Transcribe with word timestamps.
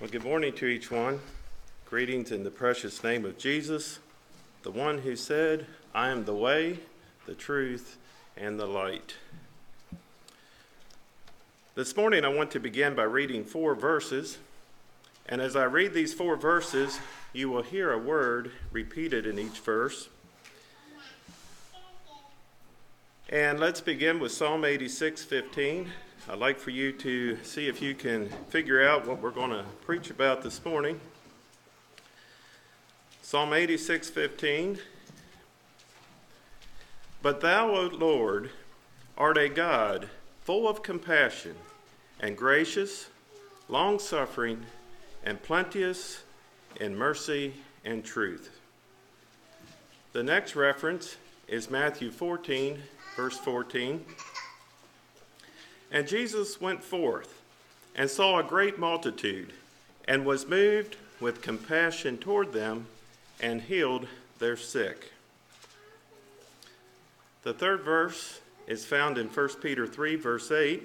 Well, 0.00 0.08
good 0.08 0.24
morning 0.24 0.54
to 0.54 0.64
each 0.64 0.90
one. 0.90 1.20
Greetings 1.84 2.32
in 2.32 2.42
the 2.42 2.50
precious 2.50 3.04
name 3.04 3.26
of 3.26 3.36
Jesus, 3.36 3.98
the 4.62 4.70
one 4.70 4.96
who 4.96 5.14
said, 5.14 5.66
I 5.94 6.08
am 6.08 6.24
the 6.24 6.34
way, 6.34 6.78
the 7.26 7.34
truth, 7.34 7.98
and 8.34 8.58
the 8.58 8.64
light. 8.64 9.16
This 11.74 11.94
morning, 11.98 12.24
I 12.24 12.28
want 12.28 12.50
to 12.52 12.58
begin 12.58 12.94
by 12.94 13.02
reading 13.02 13.44
four 13.44 13.74
verses. 13.74 14.38
And 15.26 15.42
as 15.42 15.54
I 15.54 15.64
read 15.64 15.92
these 15.92 16.14
four 16.14 16.34
verses, 16.34 16.98
you 17.34 17.50
will 17.50 17.62
hear 17.62 17.92
a 17.92 17.98
word 17.98 18.52
repeated 18.72 19.26
in 19.26 19.38
each 19.38 19.58
verse. 19.58 20.08
And 23.28 23.60
let's 23.60 23.82
begin 23.82 24.18
with 24.18 24.32
Psalm 24.32 24.64
86 24.64 25.24
15. 25.24 25.90
I'd 26.30 26.38
like 26.38 26.60
for 26.60 26.70
you 26.70 26.92
to 26.92 27.42
see 27.42 27.66
if 27.66 27.82
you 27.82 27.92
can 27.92 28.28
figure 28.50 28.86
out 28.86 29.04
what 29.04 29.20
we're 29.20 29.32
going 29.32 29.50
to 29.50 29.64
preach 29.84 30.10
about 30.10 30.42
this 30.42 30.64
morning. 30.64 31.00
Psalm 33.20 33.52
86 33.52 34.10
15. 34.10 34.78
But 37.20 37.40
thou, 37.40 37.74
O 37.74 37.86
Lord, 37.86 38.50
art 39.18 39.38
a 39.38 39.48
God 39.48 40.08
full 40.44 40.68
of 40.68 40.84
compassion 40.84 41.56
and 42.20 42.36
gracious, 42.36 43.08
long 43.68 43.98
suffering, 43.98 44.64
and 45.24 45.42
plenteous 45.42 46.22
in 46.80 46.96
mercy 46.96 47.54
and 47.84 48.04
truth. 48.04 48.56
The 50.12 50.22
next 50.22 50.54
reference 50.54 51.16
is 51.48 51.68
Matthew 51.68 52.12
14, 52.12 52.80
verse 53.16 53.36
14. 53.38 54.04
And 55.90 56.06
Jesus 56.06 56.60
went 56.60 56.82
forth 56.84 57.40
and 57.94 58.08
saw 58.08 58.38
a 58.38 58.44
great 58.44 58.78
multitude, 58.78 59.52
and 60.06 60.24
was 60.24 60.46
moved 60.46 60.96
with 61.20 61.42
compassion 61.42 62.16
toward 62.16 62.52
them, 62.52 62.86
and 63.40 63.60
healed 63.60 64.06
their 64.38 64.56
sick. 64.56 65.12
The 67.42 67.52
third 67.52 67.80
verse 67.82 68.40
is 68.66 68.84
found 68.84 69.18
in 69.18 69.26
1 69.26 69.48
Peter 69.60 69.86
3, 69.86 70.16
verse 70.16 70.50
8. 70.50 70.82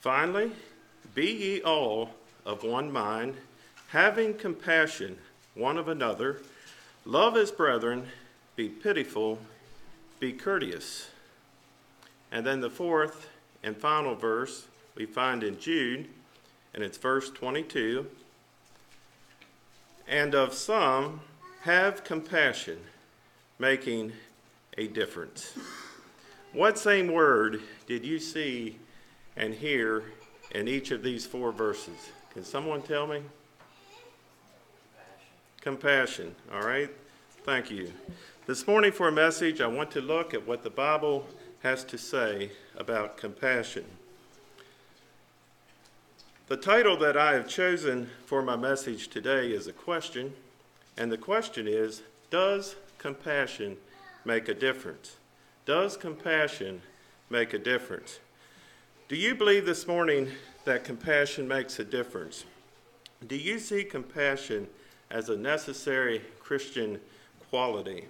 Finally, 0.00 0.52
be 1.14 1.26
ye 1.30 1.62
all 1.62 2.10
of 2.44 2.62
one 2.62 2.90
mind, 2.90 3.34
having 3.88 4.34
compassion 4.34 5.18
one 5.54 5.78
of 5.78 5.88
another, 5.88 6.42
love 7.04 7.36
as 7.36 7.50
brethren, 7.50 8.06
be 8.56 8.68
pitiful, 8.68 9.38
be 10.20 10.32
courteous. 10.32 11.10
And 12.32 12.46
then 12.46 12.60
the 12.60 12.70
fourth 12.70 13.28
and 13.62 13.76
final 13.76 14.14
verse 14.14 14.66
we 14.94 15.06
find 15.06 15.42
in 15.42 15.58
Jude, 15.58 16.08
and 16.74 16.82
it's 16.82 16.98
verse 16.98 17.30
22. 17.30 18.06
And 20.08 20.34
of 20.34 20.54
some 20.54 21.20
have 21.62 22.04
compassion, 22.04 22.78
making 23.58 24.12
a 24.78 24.86
difference. 24.86 25.56
What 26.52 26.78
same 26.78 27.12
word 27.12 27.60
did 27.86 28.04
you 28.04 28.18
see 28.18 28.78
and 29.36 29.52
hear 29.52 30.04
in 30.52 30.68
each 30.68 30.90
of 30.90 31.02
these 31.02 31.26
four 31.26 31.52
verses? 31.52 32.10
Can 32.32 32.44
someone 32.44 32.82
tell 32.82 33.06
me? 33.06 33.20
Compassion. 35.60 36.32
Compassion. 36.32 36.34
All 36.52 36.62
right. 36.62 36.90
Thank 37.44 37.70
you. 37.70 37.92
This 38.46 38.66
morning, 38.66 38.92
for 38.92 39.08
a 39.08 39.12
message, 39.12 39.60
I 39.60 39.66
want 39.66 39.90
to 39.92 40.00
look 40.00 40.34
at 40.34 40.46
what 40.46 40.62
the 40.62 40.70
Bible 40.70 41.26
has 41.66 41.82
to 41.82 41.98
say 41.98 42.48
about 42.76 43.16
compassion. 43.16 43.84
The 46.46 46.56
title 46.56 46.96
that 46.98 47.16
I 47.16 47.32
have 47.32 47.48
chosen 47.48 48.08
for 48.24 48.40
my 48.40 48.54
message 48.54 49.08
today 49.08 49.50
is 49.50 49.66
a 49.66 49.72
question, 49.72 50.32
and 50.96 51.10
the 51.10 51.18
question 51.18 51.66
is 51.66 52.02
Does 52.30 52.76
compassion 52.98 53.78
make 54.24 54.48
a 54.48 54.54
difference? 54.54 55.16
Does 55.64 55.96
compassion 55.96 56.82
make 57.30 57.52
a 57.52 57.58
difference? 57.58 58.20
Do 59.08 59.16
you 59.16 59.34
believe 59.34 59.66
this 59.66 59.88
morning 59.88 60.28
that 60.66 60.84
compassion 60.84 61.48
makes 61.48 61.80
a 61.80 61.84
difference? 61.84 62.44
Do 63.26 63.34
you 63.34 63.58
see 63.58 63.82
compassion 63.82 64.68
as 65.10 65.30
a 65.30 65.36
necessary 65.36 66.22
Christian 66.38 67.00
quality? 67.50 68.06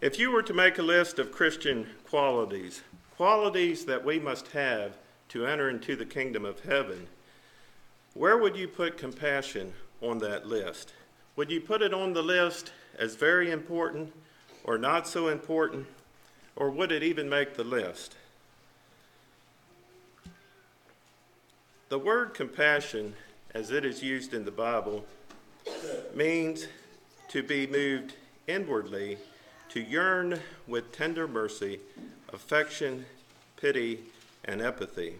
If 0.00 0.18
you 0.18 0.30
were 0.30 0.42
to 0.44 0.54
make 0.54 0.78
a 0.78 0.82
list 0.82 1.18
of 1.18 1.30
Christian 1.30 1.86
qualities, 2.08 2.80
qualities 3.18 3.84
that 3.84 4.02
we 4.02 4.18
must 4.18 4.48
have 4.52 4.92
to 5.28 5.46
enter 5.46 5.68
into 5.68 5.94
the 5.94 6.06
kingdom 6.06 6.46
of 6.46 6.60
heaven, 6.60 7.06
where 8.14 8.38
would 8.38 8.56
you 8.56 8.66
put 8.66 8.96
compassion 8.96 9.74
on 10.00 10.18
that 10.20 10.46
list? 10.46 10.94
Would 11.36 11.50
you 11.50 11.60
put 11.60 11.82
it 11.82 11.92
on 11.92 12.14
the 12.14 12.22
list 12.22 12.72
as 12.98 13.14
very 13.14 13.50
important 13.50 14.14
or 14.64 14.78
not 14.78 15.06
so 15.06 15.28
important, 15.28 15.86
or 16.56 16.70
would 16.70 16.92
it 16.92 17.02
even 17.02 17.28
make 17.28 17.54
the 17.54 17.64
list? 17.64 18.16
The 21.90 21.98
word 21.98 22.32
compassion, 22.32 23.12
as 23.52 23.70
it 23.70 23.84
is 23.84 24.02
used 24.02 24.32
in 24.32 24.46
the 24.46 24.50
Bible, 24.50 25.04
means 26.14 26.68
to 27.28 27.42
be 27.42 27.66
moved 27.66 28.14
inwardly 28.46 29.18
to 29.70 29.80
yearn 29.80 30.38
with 30.66 30.92
tender 30.92 31.26
mercy, 31.26 31.80
affection, 32.32 33.06
pity, 33.56 34.00
and 34.44 34.60
empathy. 34.60 35.14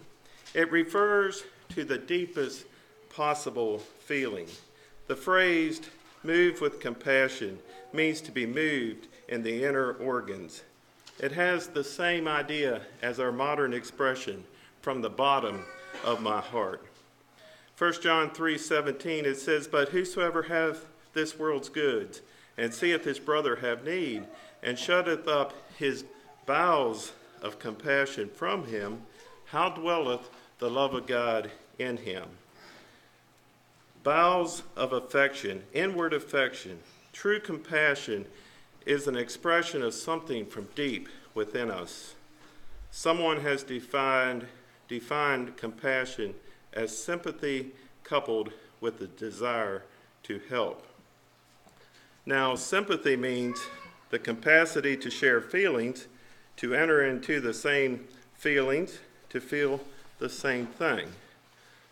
It 0.55 0.71
refers 0.73 1.45
to 1.71 1.85
the 1.85 1.99
deepest 1.99 2.65
possible 3.15 3.79
feeling. 3.79 4.49
The 5.07 5.17
phrase 5.17 5.81
move 6.25 6.61
with 6.61 6.81
compassion 6.81 7.59
means 7.93 8.21
to 8.23 8.33
be 8.33 8.45
moved 8.45 9.07
in 9.29 9.43
the 9.43 9.65
inner 9.65 9.93
organs. 9.93 10.63
It 11.21 11.33
has 11.33 11.69
the 11.69 11.85
same 11.85 12.27
idea 12.27 12.83
as 13.03 13.21
our 13.21 13.33
modern 13.33 13.73
expression 13.73 14.45
from 14.83 15.01
the 15.01 15.11
bottom 15.11 15.65
of 16.05 16.23
my 16.23 16.41
heart. 16.41 16.85
1 17.79 18.03
John 18.03 18.31
3:17 18.31 19.25
it 19.25 19.37
says, 19.37 19.69
"But 19.69 19.91
whosoever 19.91 20.43
hath 20.43 20.87
this 21.13 21.39
world's 21.39 21.69
goods 21.69 22.21
and 22.61 22.75
seeth 22.75 23.05
his 23.05 23.19
brother 23.19 23.57
have 23.57 23.87
need, 23.87 24.23
and 24.63 24.79
shutteth 24.79 25.27
up 25.27 25.55
his 25.79 26.05
bowels 26.45 27.13
of 27.41 27.59
compassion 27.59 28.29
from 28.29 28.67
him, 28.67 29.01
how 29.47 29.71
dwelleth 29.71 30.29
the 30.59 30.69
love 30.69 30.93
of 30.93 31.07
God 31.07 31.51
in 31.79 31.97
him? 31.97 32.25
Bowels 34.03 34.63
of 34.77 34.93
affection, 34.93 35.63
inward 35.73 36.13
affection, 36.13 36.79
true 37.15 37.41
compassion 37.41 38.27
is 38.85 39.07
an 39.07 39.17
expression 39.17 39.81
of 39.81 39.95
something 39.95 40.45
from 40.45 40.69
deep 40.75 41.09
within 41.33 41.71
us. 41.71 42.15
Someone 42.91 43.41
has 43.41 43.63
defined, 43.63 44.47
defined 44.87 45.57
compassion 45.57 46.35
as 46.75 46.97
sympathy 46.97 47.73
coupled 48.05 48.53
with 48.83 48.99
the 48.99 49.07
desire 49.07 49.85
to 50.25 50.41
help. 50.51 50.87
Now, 52.31 52.55
sympathy 52.55 53.17
means 53.17 53.61
the 54.11 54.19
capacity 54.21 54.97
to 54.99 55.11
share 55.11 55.41
feelings, 55.41 56.07
to 56.59 56.77
enter 56.77 57.05
into 57.05 57.41
the 57.41 57.53
same 57.53 58.07
feelings, 58.35 59.01
to 59.31 59.41
feel 59.41 59.81
the 60.21 60.29
same 60.29 60.67
thing. 60.67 61.09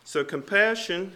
So, 0.05 0.23
compassion 0.23 1.11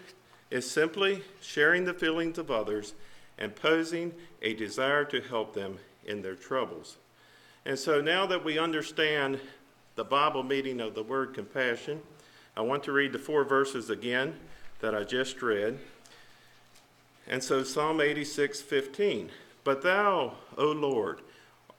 is 0.50 0.68
simply 0.68 1.22
sharing 1.40 1.84
the 1.84 1.94
feelings 1.94 2.36
of 2.36 2.50
others 2.50 2.94
and 3.38 3.54
posing 3.54 4.12
a 4.42 4.54
desire 4.54 5.04
to 5.04 5.20
help 5.20 5.54
them 5.54 5.78
in 6.04 6.20
their 6.20 6.34
troubles. 6.34 6.96
And 7.64 7.78
so, 7.78 8.00
now 8.00 8.26
that 8.26 8.44
we 8.44 8.58
understand 8.58 9.38
the 9.94 10.02
Bible 10.02 10.42
meaning 10.42 10.80
of 10.80 10.96
the 10.96 11.04
word 11.04 11.32
compassion, 11.32 12.02
I 12.56 12.62
want 12.62 12.82
to 12.82 12.92
read 12.92 13.12
the 13.12 13.20
four 13.20 13.44
verses 13.44 13.88
again 13.88 14.34
that 14.80 14.96
I 14.96 15.04
just 15.04 15.42
read. 15.42 15.78
And 17.32 17.42
so 17.42 17.62
Psalm 17.62 18.02
86 18.02 18.60
15. 18.60 19.30
But 19.64 19.80
thou, 19.80 20.34
O 20.58 20.66
Lord, 20.66 21.20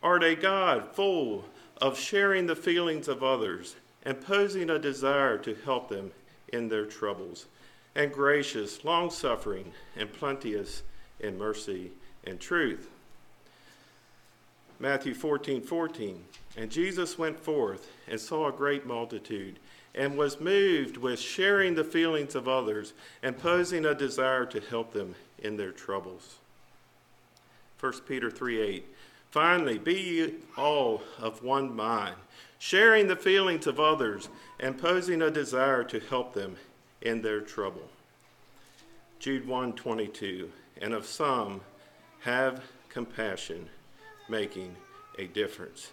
art 0.01 0.23
a 0.23 0.35
God 0.35 0.89
full 0.93 1.45
of 1.77 1.95
sharing 1.95 2.47
the 2.47 2.55
feelings 2.55 3.07
of 3.07 3.21
others 3.21 3.75
and 4.01 4.19
posing 4.19 4.71
a 4.71 4.79
desire 4.79 5.37
to 5.37 5.53
help 5.53 5.89
them 5.89 6.11
in 6.51 6.69
their 6.69 6.87
troubles, 6.87 7.45
and 7.93 8.11
gracious, 8.11 8.83
long 8.83 9.11
suffering, 9.11 9.71
and 9.95 10.11
plenteous 10.11 10.81
in 11.19 11.37
mercy 11.37 11.91
and 12.23 12.39
truth. 12.39 12.89
Matthew 14.79 15.13
14 15.13 15.61
14. 15.61 16.23
And 16.57 16.71
Jesus 16.71 17.19
went 17.19 17.39
forth 17.39 17.91
and 18.07 18.19
saw 18.19 18.47
a 18.47 18.51
great 18.51 18.87
multitude 18.87 19.59
and 19.95 20.17
was 20.17 20.39
moved 20.39 20.97
with 20.97 21.19
sharing 21.19 21.75
the 21.75 21.83
feelings 21.83 22.35
of 22.35 22.47
others 22.47 22.93
and 23.21 23.37
posing 23.37 23.85
a 23.85 23.93
desire 23.93 24.45
to 24.45 24.59
help 24.59 24.93
them 24.93 25.15
in 25.39 25.57
their 25.57 25.71
troubles. 25.71 26.37
1 27.79 27.93
Peter 28.07 28.31
3 28.31 28.61
8. 28.61 28.85
Finally, 29.29 29.77
be 29.77 30.35
all 30.57 31.01
of 31.19 31.43
one 31.43 31.75
mind. 31.75 32.15
sharing 32.59 33.07
the 33.07 33.15
feelings 33.15 33.67
of 33.67 33.77
others, 33.77 34.29
and 34.57 34.77
posing 34.77 35.21
a 35.21 35.29
desire 35.29 35.83
to 35.83 35.99
help 35.99 36.33
them 36.33 36.55
in 37.01 37.21
their 37.21 37.41
trouble. 37.41 37.89
Jude 39.19 39.45
1:22 39.45 40.49
And 40.79 40.93
of 40.93 41.05
some 41.05 41.59
have 42.21 42.63
compassion, 42.87 43.69
making 44.29 44.77
a 45.19 45.27
difference. 45.27 45.91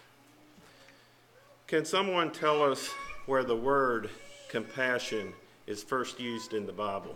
Can 1.67 1.83
someone 1.83 2.31
tell 2.31 2.63
us 2.63 2.89
where 3.31 3.45
the 3.45 3.55
word 3.55 4.09
compassion 4.49 5.31
is 5.65 5.81
first 5.81 6.19
used 6.19 6.53
in 6.53 6.65
the 6.65 6.73
Bible? 6.73 7.15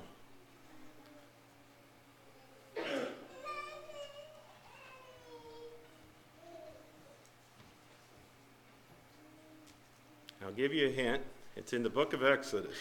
I'll 10.41 10.53
give 10.55 10.73
you 10.73 10.87
a 10.87 10.91
hint. 10.91 11.21
It's 11.57 11.73
in 11.73 11.83
the 11.83 11.89
book 11.89 12.13
of 12.13 12.23
Exodus. 12.23 12.77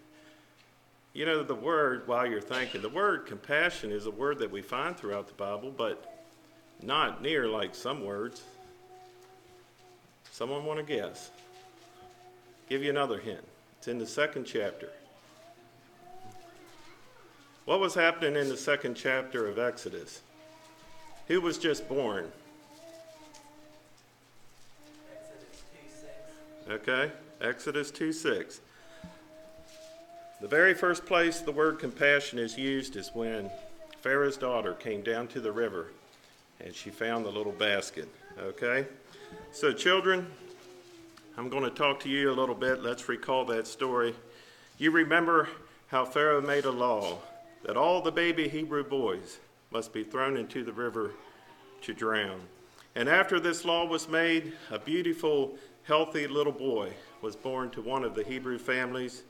you 1.13 1.27
know, 1.27 1.43
the 1.43 1.53
word, 1.53 2.07
while 2.07 2.25
you're 2.25 2.41
thinking, 2.41 2.81
the 2.81 2.89
word 2.89 3.27
compassion 3.27 3.91
is 3.91 4.07
a 4.07 4.11
word 4.11 4.39
that 4.39 4.49
we 4.49 4.63
find 4.63 4.97
throughout 4.97 5.27
the 5.27 5.35
Bible, 5.35 5.69
but 5.69 6.18
not 6.81 7.21
near 7.21 7.47
like 7.47 7.75
some 7.75 8.03
words. 8.03 8.41
Someone 10.31 10.65
want 10.65 10.79
to 10.79 10.85
guess? 10.85 11.31
Give 12.69 12.83
you 12.83 12.89
another 12.89 13.19
hint. 13.19 13.43
It's 13.77 13.87
in 13.87 13.97
the 13.97 14.07
second 14.07 14.45
chapter. 14.45 14.89
What 17.65 17.79
was 17.79 17.93
happening 17.93 18.35
in 18.35 18.49
the 18.49 18.57
second 18.57 18.95
chapter 18.95 19.47
of 19.47 19.59
Exodus? 19.59 20.21
Who 21.27 21.41
was 21.41 21.57
just 21.57 21.87
born? 21.87 22.31
Okay, 26.69 27.11
Exodus 27.41 27.91
2 27.91 28.13
6. 28.13 28.61
The 30.41 30.47
very 30.47 30.73
first 30.73 31.05
place 31.05 31.39
the 31.39 31.51
word 31.51 31.79
compassion 31.79 32.39
is 32.39 32.57
used 32.57 32.95
is 32.95 33.11
when 33.13 33.51
Pharaoh's 34.01 34.37
daughter 34.37 34.73
came 34.73 35.01
down 35.01 35.27
to 35.29 35.41
the 35.41 35.51
river 35.51 35.87
and 36.63 36.73
she 36.73 36.89
found 36.89 37.25
the 37.25 37.31
little 37.31 37.51
basket. 37.53 38.07
Okay? 38.39 38.87
So, 39.51 39.71
children, 39.71 40.27
I'm 41.37 41.49
going 41.49 41.63
to 41.63 41.69
talk 41.69 41.99
to 42.01 42.09
you 42.09 42.31
a 42.31 42.33
little 42.33 42.55
bit. 42.55 42.83
Let's 42.83 43.07
recall 43.07 43.45
that 43.45 43.67
story. 43.67 44.15
You 44.77 44.91
remember 44.91 45.49
how 45.87 46.05
Pharaoh 46.05 46.41
made 46.41 46.65
a 46.65 46.71
law 46.71 47.19
that 47.63 47.77
all 47.77 48.01
the 48.01 48.11
baby 48.11 48.47
Hebrew 48.47 48.83
boys 48.83 49.39
must 49.71 49.93
be 49.93 50.03
thrown 50.03 50.37
into 50.37 50.63
the 50.63 50.73
river 50.73 51.11
to 51.81 51.93
drown. 51.93 52.41
And 52.95 53.07
after 53.07 53.39
this 53.39 53.65
law 53.65 53.85
was 53.85 54.09
made, 54.09 54.53
a 54.71 54.79
beautiful, 54.79 55.57
healthy 55.83 56.27
little 56.27 56.53
boy 56.53 56.91
was 57.21 57.35
born 57.35 57.69
to 57.71 57.81
one 57.81 58.03
of 58.03 58.15
the 58.15 58.23
Hebrew 58.23 58.57
families. 58.57 59.23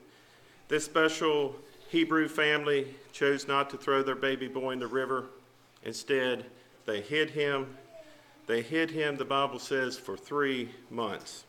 This 0.68 0.84
special 0.84 1.54
Hebrew 1.88 2.28
family 2.28 2.94
chose 3.12 3.48
not 3.48 3.70
to 3.70 3.76
throw 3.76 4.02
their 4.02 4.14
baby 4.14 4.48
boy 4.48 4.70
in 4.70 4.78
the 4.78 4.86
river. 4.86 5.26
Instead, 5.84 6.46
they 6.86 7.00
hid 7.00 7.30
him. 7.30 7.76
They 8.46 8.62
hid 8.62 8.90
him, 8.90 9.16
the 9.16 9.24
Bible 9.24 9.58
says, 9.58 9.96
for 9.96 10.16
three 10.16 10.70
months. 10.90 11.44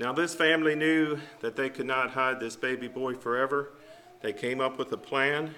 Now, 0.00 0.12
this 0.12 0.34
family 0.34 0.74
knew 0.74 1.18
that 1.40 1.54
they 1.54 1.70
could 1.70 1.86
not 1.86 2.10
hide 2.10 2.40
this 2.40 2.56
baby 2.56 2.88
boy 2.88 3.14
forever. 3.14 3.70
They 4.20 4.32
came 4.32 4.60
up 4.60 4.78
with 4.78 4.90
a 4.92 4.96
plan. 4.96 5.54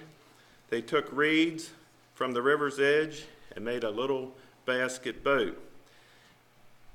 They 0.69 0.81
took 0.81 1.07
reeds 1.11 1.71
from 2.13 2.33
the 2.33 2.41
river's 2.41 2.79
edge 2.79 3.25
and 3.55 3.65
made 3.65 3.83
a 3.83 3.89
little 3.89 4.33
basket 4.65 5.23
boat. 5.23 5.57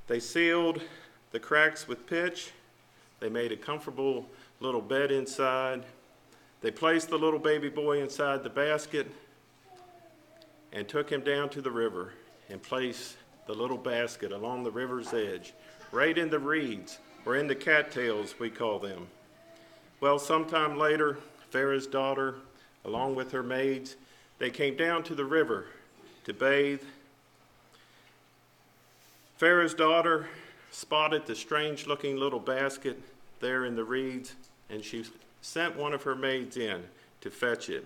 They 0.07 0.21
sealed 0.21 0.83
the 1.33 1.41
cracks 1.41 1.89
with 1.89 2.07
pitch. 2.07 2.51
They 3.21 3.29
made 3.29 3.53
a 3.53 3.57
comfortable 3.57 4.27
little 4.61 4.81
bed 4.81 5.11
inside. 5.11 5.85
They 6.61 6.71
placed 6.71 7.11
the 7.11 7.19
little 7.19 7.39
baby 7.39 7.69
boy 7.69 8.03
inside 8.03 8.43
the 8.43 8.51
basket 8.51 9.11
and 10.73 10.89
took 10.89 11.11
him 11.11 11.21
down 11.23 11.49
to 11.51 11.61
the 11.61 11.71
river 11.71 12.13
and 12.49 12.63
placed 12.63 13.17
the 13.47 13.55
little 13.55 13.79
basket 13.79 14.33
along 14.33 14.63
the 14.63 14.71
river's 14.71 15.13
edge, 15.13 15.53
right 15.93 16.17
in 16.17 16.31
the 16.31 16.39
reeds, 16.39 16.99
or 17.25 17.37
in 17.37 17.47
the 17.47 17.55
cattails, 17.55 18.39
we 18.39 18.51
call 18.51 18.79
them. 18.79 19.07
Well, 20.01 20.19
sometime 20.19 20.79
later, 20.79 21.19
Pharaoh's 21.51 21.87
daughter, 21.87 22.37
along 22.85 23.15
with 23.15 23.33
her 23.33 23.43
maids, 23.43 23.97
they 24.39 24.51
came 24.51 24.77
down 24.77 25.03
to 25.05 25.15
the 25.15 25.25
river 25.25 25.67
to 26.25 26.33
bathe. 26.33 26.83
Pharaoh's 29.37 29.75
daughter 29.75 30.29
spotted 30.71 31.27
the 31.27 31.35
strange 31.35 31.87
looking 31.87 32.17
little 32.17 32.39
basket 32.39 32.99
there 33.41 33.65
in 33.65 33.75
the 33.75 33.85
reeds, 33.85 34.35
and 34.71 34.85
she 34.85 35.05
sent 35.43 35.77
one 35.77 35.93
of 35.93 36.03
her 36.05 36.15
maids 36.15 36.57
in 36.57 36.85
to 37.21 37.31
fetch 37.31 37.69
it. 37.69 37.85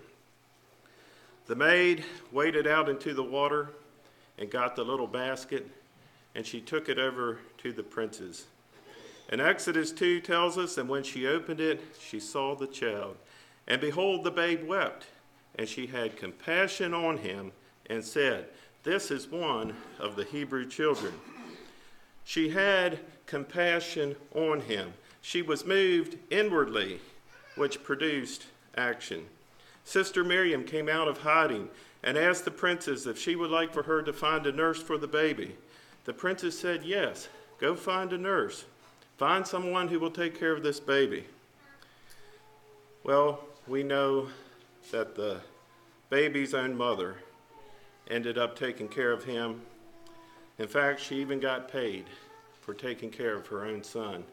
The 1.47 1.55
maid 1.55 2.05
waded 2.33 2.67
out 2.67 2.89
into 2.89 3.13
the 3.13 3.23
water 3.23 3.71
and 4.39 4.51
got 4.51 4.77
the 4.77 4.85
little 4.85 5.07
basket, 5.07 5.69
and 6.35 6.47
she 6.47 6.61
took 6.61 6.89
it 6.89 6.99
over 6.99 7.39
to 7.59 7.73
the 7.73 7.83
princes. 7.83 8.47
And 9.29 9.41
Exodus 9.41 9.93
2 9.93 10.21
tells 10.21 10.57
us, 10.57 10.79
and 10.79 10.89
when 10.89 11.03
she 11.03 11.27
opened 11.27 11.61
it, 11.61 11.81
she 12.01 12.19
saw 12.19 12.55
the 12.55 12.67
child. 12.67 13.17
And 13.67 13.81
behold, 13.81 14.25
the 14.25 14.31
babe 14.31 14.67
wept, 14.67 15.07
and 15.57 15.69
she 15.69 15.87
had 15.87 16.17
compassion 16.17 16.95
on 16.95 17.19
him 17.19 17.53
and 17.87 18.05
said, 18.05 18.47
This 18.83 19.11
is 19.11 19.31
one 19.31 19.77
of 19.99 20.17
the 20.17 20.25
Hebrew 20.25 20.67
children. 20.67 21.13
She 22.25 22.51
had 22.51 23.01
compassion 23.27 24.17
on 24.35 24.63
him. 24.63 24.95
She 25.21 25.43
was 25.43 25.65
moved 25.65 26.19
inwardly, 26.31 27.01
which 27.55 27.83
produced 27.83 28.47
action. 28.77 29.27
Sister 29.85 30.25
Miriam 30.25 30.65
came 30.65 30.89
out 30.89 31.09
of 31.09 31.19
hiding 31.19 31.69
and 32.03 32.19
asked 32.19 32.45
the 32.45 32.51
princess 32.51 33.07
if 33.07 33.19
she 33.19 33.37
would 33.37 33.51
like 33.51 33.73
for 33.73 33.83
her 33.85 34.03
to 34.03 34.13
find 34.13 34.47
a 34.47 34.53
nurse 34.53 34.83
for 34.83 34.99
the 34.99 35.07
baby. 35.07 35.57
The 36.05 36.13
princess 36.13 36.59
said, 36.59 36.85
Yes, 36.85 37.29
go 37.59 37.75
find 37.75 38.13
a 38.13 38.19
nurse. 38.19 38.65
Find 39.17 39.47
someone 39.47 39.89
who 39.89 40.01
will 40.01 40.11
take 40.11 40.39
care 40.39 40.53
of 40.53 40.63
this 40.63 40.81
baby. 40.81 41.25
Well, 43.05 43.41
we 43.67 43.83
know 43.83 44.29
that 44.91 45.15
the 45.15 45.41
baby's 46.11 46.55
own 46.55 46.77
mother 46.77 47.17
ended 48.11 48.37
up 48.37 48.59
taking 48.59 48.89
care 48.89 49.13
of 49.13 49.25
him. 49.25 49.63
In 50.59 50.69
fact, 50.69 51.01
she 51.01 51.17
even 51.21 51.41
got 51.41 51.71
paid 51.71 52.07
for 52.61 52.75
taking 52.75 53.11
care 53.11 53.35
of 53.37 53.47
her 53.47 53.65
own 53.65 53.83
son. 53.83 54.25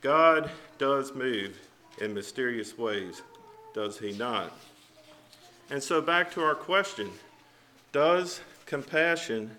God 0.00 0.50
does 0.78 1.14
move 1.14 1.58
in 2.00 2.14
mysterious 2.14 2.76
ways, 2.76 3.22
does 3.74 3.98
he 3.98 4.12
not? 4.12 4.52
And 5.70 5.80
so, 5.80 6.02
back 6.02 6.32
to 6.32 6.42
our 6.42 6.56
question 6.56 7.10
Does 7.92 8.40
compassion 8.66 9.52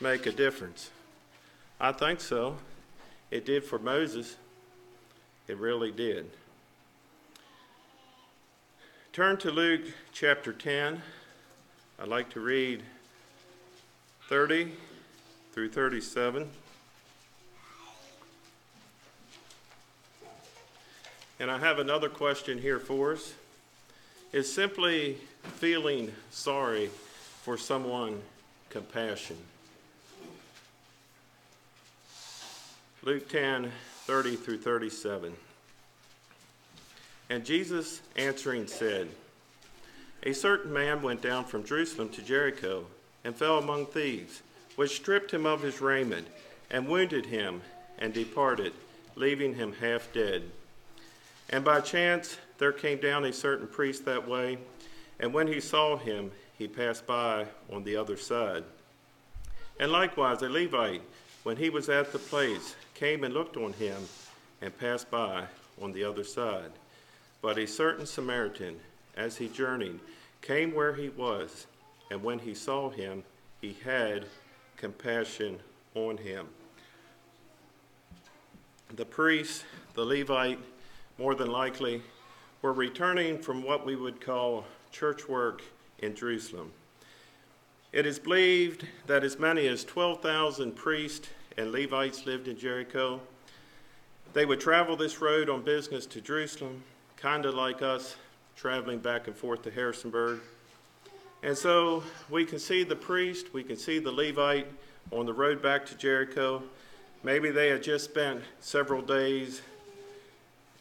make 0.00 0.24
a 0.24 0.32
difference? 0.32 0.90
I 1.78 1.92
think 1.92 2.20
so. 2.20 2.56
It 3.30 3.44
did 3.44 3.64
for 3.64 3.78
Moses. 3.78 4.36
It 5.46 5.58
really 5.58 5.92
did. 5.92 6.30
Turn 9.12 9.36
to 9.38 9.50
Luke 9.50 9.82
chapter 10.12 10.52
10. 10.52 11.02
I'd 11.98 12.08
like 12.08 12.30
to 12.30 12.40
read 12.40 12.82
30 14.28 14.72
through 15.52 15.70
37. 15.70 16.48
And 21.40 21.50
I 21.50 21.58
have 21.58 21.78
another 21.78 22.08
question 22.08 22.58
here 22.58 22.78
for 22.78 23.12
us. 23.12 23.34
Is 24.30 24.52
simply 24.52 25.16
feeling 25.42 26.12
sorry 26.30 26.90
for 27.42 27.56
someone 27.56 28.20
compassion? 28.68 29.38
Luke 33.02 33.28
10 33.30 33.72
30 34.04 34.36
through 34.36 34.58
37. 34.58 35.34
And 37.30 37.44
Jesus 37.44 38.02
answering 38.16 38.66
said, 38.66 39.08
A 40.22 40.34
certain 40.34 40.72
man 40.72 41.00
went 41.00 41.22
down 41.22 41.44
from 41.44 41.64
Jerusalem 41.64 42.10
to 42.10 42.22
Jericho 42.22 42.84
and 43.24 43.34
fell 43.34 43.58
among 43.58 43.86
thieves, 43.86 44.42
which 44.76 44.96
stripped 44.96 45.30
him 45.30 45.46
of 45.46 45.62
his 45.62 45.80
raiment 45.80 46.26
and 46.70 46.86
wounded 46.86 47.26
him 47.26 47.62
and 47.98 48.12
departed, 48.12 48.72
leaving 49.14 49.54
him 49.54 49.74
half 49.74 50.12
dead. 50.12 50.42
And 51.50 51.64
by 51.64 51.80
chance 51.80 52.36
there 52.58 52.72
came 52.72 52.98
down 52.98 53.24
a 53.24 53.32
certain 53.32 53.66
priest 53.66 54.04
that 54.04 54.28
way, 54.28 54.58
and 55.20 55.32
when 55.32 55.46
he 55.46 55.60
saw 55.60 55.96
him, 55.96 56.30
he 56.56 56.66
passed 56.66 57.06
by 57.06 57.46
on 57.72 57.84
the 57.84 57.96
other 57.96 58.16
side. 58.16 58.64
And 59.80 59.92
likewise 59.92 60.42
a 60.42 60.48
Levite, 60.48 61.02
when 61.44 61.56
he 61.56 61.70
was 61.70 61.88
at 61.88 62.12
the 62.12 62.18
place, 62.18 62.74
came 62.94 63.22
and 63.22 63.32
looked 63.32 63.56
on 63.56 63.72
him 63.74 64.02
and 64.60 64.76
passed 64.76 65.08
by 65.10 65.44
on 65.80 65.92
the 65.92 66.02
other 66.02 66.24
side. 66.24 66.72
But 67.40 67.58
a 67.58 67.66
certain 67.66 68.06
Samaritan, 68.06 68.80
as 69.16 69.36
he 69.36 69.48
journeyed, 69.48 70.00
came 70.42 70.74
where 70.74 70.94
he 70.94 71.08
was, 71.10 71.66
and 72.10 72.22
when 72.22 72.40
he 72.40 72.54
saw 72.54 72.90
him, 72.90 73.22
he 73.60 73.76
had 73.84 74.26
compassion 74.76 75.60
on 75.94 76.16
him. 76.16 76.48
The 78.96 79.04
priest, 79.04 79.64
the 79.94 80.04
Levite, 80.04 80.58
more 81.18 81.34
than 81.34 81.50
likely, 81.50 82.02
were 82.62 82.72
returning 82.72 83.38
from 83.38 83.62
what 83.62 83.86
we 83.86 83.96
would 83.96 84.20
call 84.20 84.64
church 84.90 85.28
work 85.28 85.62
in 86.00 86.14
Jerusalem. 86.14 86.72
It 87.92 88.04
is 88.04 88.18
believed 88.18 88.86
that 89.06 89.24
as 89.24 89.38
many 89.38 89.66
as 89.66 89.84
12,000 89.84 90.72
priests 90.76 91.28
and 91.56 91.72
Levites 91.72 92.24
lived 92.24 92.46
in 92.46 92.56
Jericho. 92.56 93.20
They 94.32 94.46
would 94.46 94.60
travel 94.60 94.96
this 94.96 95.20
road 95.20 95.48
on 95.48 95.62
business 95.62 96.06
to 96.06 96.20
Jerusalem, 96.20 96.82
kind 97.16 97.44
of 97.44 97.54
like 97.54 97.82
us 97.82 98.16
traveling 98.56 98.98
back 98.98 99.26
and 99.26 99.36
forth 99.36 99.62
to 99.62 99.70
Harrisonburg. 99.70 100.40
And 101.42 101.56
so 101.56 102.02
we 102.30 102.44
can 102.44 102.58
see 102.58 102.84
the 102.84 102.96
priest, 102.96 103.52
we 103.52 103.64
can 103.64 103.76
see 103.76 103.98
the 103.98 104.12
Levite 104.12 104.66
on 105.10 105.26
the 105.26 105.32
road 105.32 105.62
back 105.62 105.86
to 105.86 105.96
Jericho. 105.96 106.62
Maybe 107.22 107.50
they 107.50 107.68
had 107.68 107.82
just 107.82 108.04
spent 108.04 108.42
several 108.60 109.02
days 109.02 109.62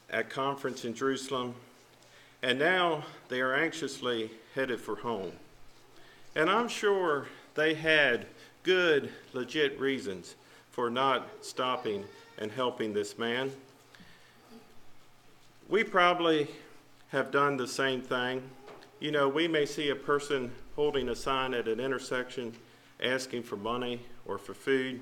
at 0.10 0.30
conference 0.30 0.86
in 0.86 0.94
Jerusalem, 0.94 1.56
and 2.42 2.60
now 2.60 3.04
they 3.30 3.42
are 3.42 3.56
anxiously 3.56 4.32
headed 4.56 4.80
for 4.80 4.96
home. 4.96 5.32
And 6.36 6.50
I'm 6.50 6.68
sure 6.68 7.28
they 7.56 7.74
had 7.74 8.28
good, 8.64 9.10
legit 9.34 9.80
reasons 9.80 10.36
for 10.72 10.90
not 10.90 11.28
stopping 11.42 12.04
and 12.38 12.52
helping 12.52 12.94
this 12.94 13.18
man. 13.18 13.52
We 15.68 15.84
probably 15.84 16.48
have 17.10 17.32
done 17.32 17.58
the 17.58 17.68
same 17.68 18.02
thing. 18.02 18.44
You 19.00 19.12
know, 19.12 19.28
we 19.28 19.48
may 19.48 19.66
see 19.66 19.90
a 19.90 19.96
person 19.96 20.52
holding 20.76 21.10
a 21.10 21.16
sign 21.16 21.54
at 21.54 21.68
an 21.68 21.80
intersection 21.80 22.54
asking 23.02 23.44
for 23.44 23.58
money 23.58 24.02
or 24.26 24.38
for 24.38 24.54
food, 24.54 25.02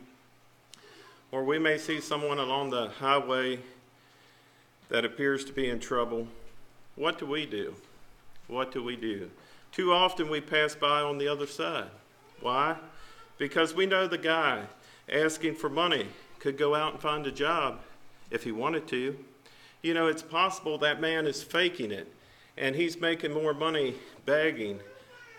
or 1.31 1.43
we 1.43 1.59
may 1.59 1.77
see 1.77 1.99
someone 1.99 2.39
along 2.39 2.69
the 2.69 2.89
highway 2.89 3.59
that 4.89 5.03
appears 5.03 5.43
to 5.45 5.53
be 5.53 5.69
in 5.69 5.79
trouble. 5.79 6.27
What 6.95 7.19
do 7.19 7.25
we 7.25 7.45
do? 7.45 7.75
What 8.47 8.71
do 8.71 8.83
we 8.83 8.95
do? 8.95 9.29
Too 9.71 9.91
often 9.91 10.29
we 10.29 10.39
pass 10.39 10.75
by 10.75 11.01
on 11.01 11.17
the 11.17 11.27
other 11.27 11.47
side. 11.47 11.89
Why? 12.41 12.77
Because 13.37 13.73
we 13.73 13.85
know 13.85 14.07
the 14.07 14.17
guy 14.17 14.63
asking 15.11 15.55
for 15.55 15.69
money 15.69 16.07
could 16.39 16.57
go 16.57 16.73
out 16.75 16.93
and 16.93 17.01
find 17.01 17.27
a 17.27 17.31
job 17.31 17.79
if 18.31 18.43
he 18.43 18.51
wanted 18.51 18.87
to. 18.87 19.17
You 19.81 19.93
know, 19.93 20.07
it's 20.07 20.21
possible 20.21 20.77
that 20.79 21.01
man 21.01 21.27
is 21.27 21.43
faking 21.43 21.91
it 21.91 22.11
and 22.57 22.75
he's 22.75 22.99
making 22.99 23.33
more 23.33 23.53
money 23.53 23.95
begging 24.25 24.79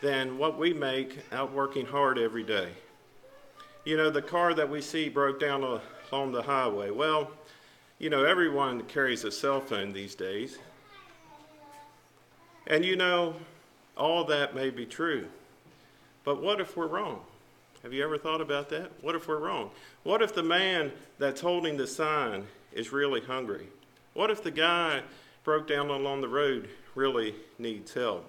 than 0.02 0.36
what 0.38 0.58
we 0.58 0.74
make 0.74 1.18
out 1.32 1.52
working 1.52 1.86
hard 1.86 2.18
every 2.18 2.42
day. 2.42 2.68
You 3.84 3.96
know, 3.96 4.10
the 4.10 4.22
car 4.22 4.52
that 4.54 4.68
we 4.68 4.82
see 4.82 5.08
broke 5.08 5.40
down 5.40 5.62
along 6.12 6.32
the 6.32 6.42
highway. 6.42 6.90
Well, 6.90 7.30
you 7.98 8.10
know, 8.10 8.24
everyone 8.24 8.82
carries 8.82 9.24
a 9.24 9.30
cell 9.30 9.60
phone 9.60 9.92
these 9.92 10.14
days. 10.14 10.58
And 12.66 12.84
you 12.84 12.96
know, 12.96 13.36
all 13.96 14.24
that 14.24 14.54
may 14.54 14.70
be 14.70 14.86
true. 14.86 15.26
But 16.24 16.42
what 16.42 16.60
if 16.60 16.76
we're 16.76 16.88
wrong? 16.88 17.20
Have 17.82 17.92
you 17.92 18.02
ever 18.02 18.18
thought 18.18 18.40
about 18.40 18.68
that? 18.70 18.90
What 19.00 19.14
if 19.14 19.28
we're 19.28 19.38
wrong? 19.38 19.70
What 20.02 20.22
if 20.22 20.34
the 20.34 20.42
man 20.42 20.90
that's 21.18 21.40
holding 21.40 21.76
the 21.76 21.86
sign 21.86 22.46
is 22.72 22.92
really 22.92 23.20
hungry? 23.20 23.68
What 24.14 24.30
if 24.30 24.42
the 24.42 24.50
guy 24.50 25.02
broke 25.44 25.68
down 25.68 25.88
along 25.90 26.20
the 26.20 26.28
road 26.28 26.68
really 26.94 27.36
needs 27.58 27.94
help? 27.94 28.28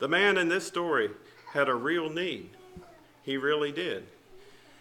The 0.00 0.08
man 0.08 0.36
in 0.36 0.48
this 0.48 0.66
story 0.66 1.10
had 1.52 1.68
a 1.68 1.74
real 1.74 2.10
need. 2.10 2.50
He 3.22 3.36
really 3.36 3.72
did. 3.72 4.04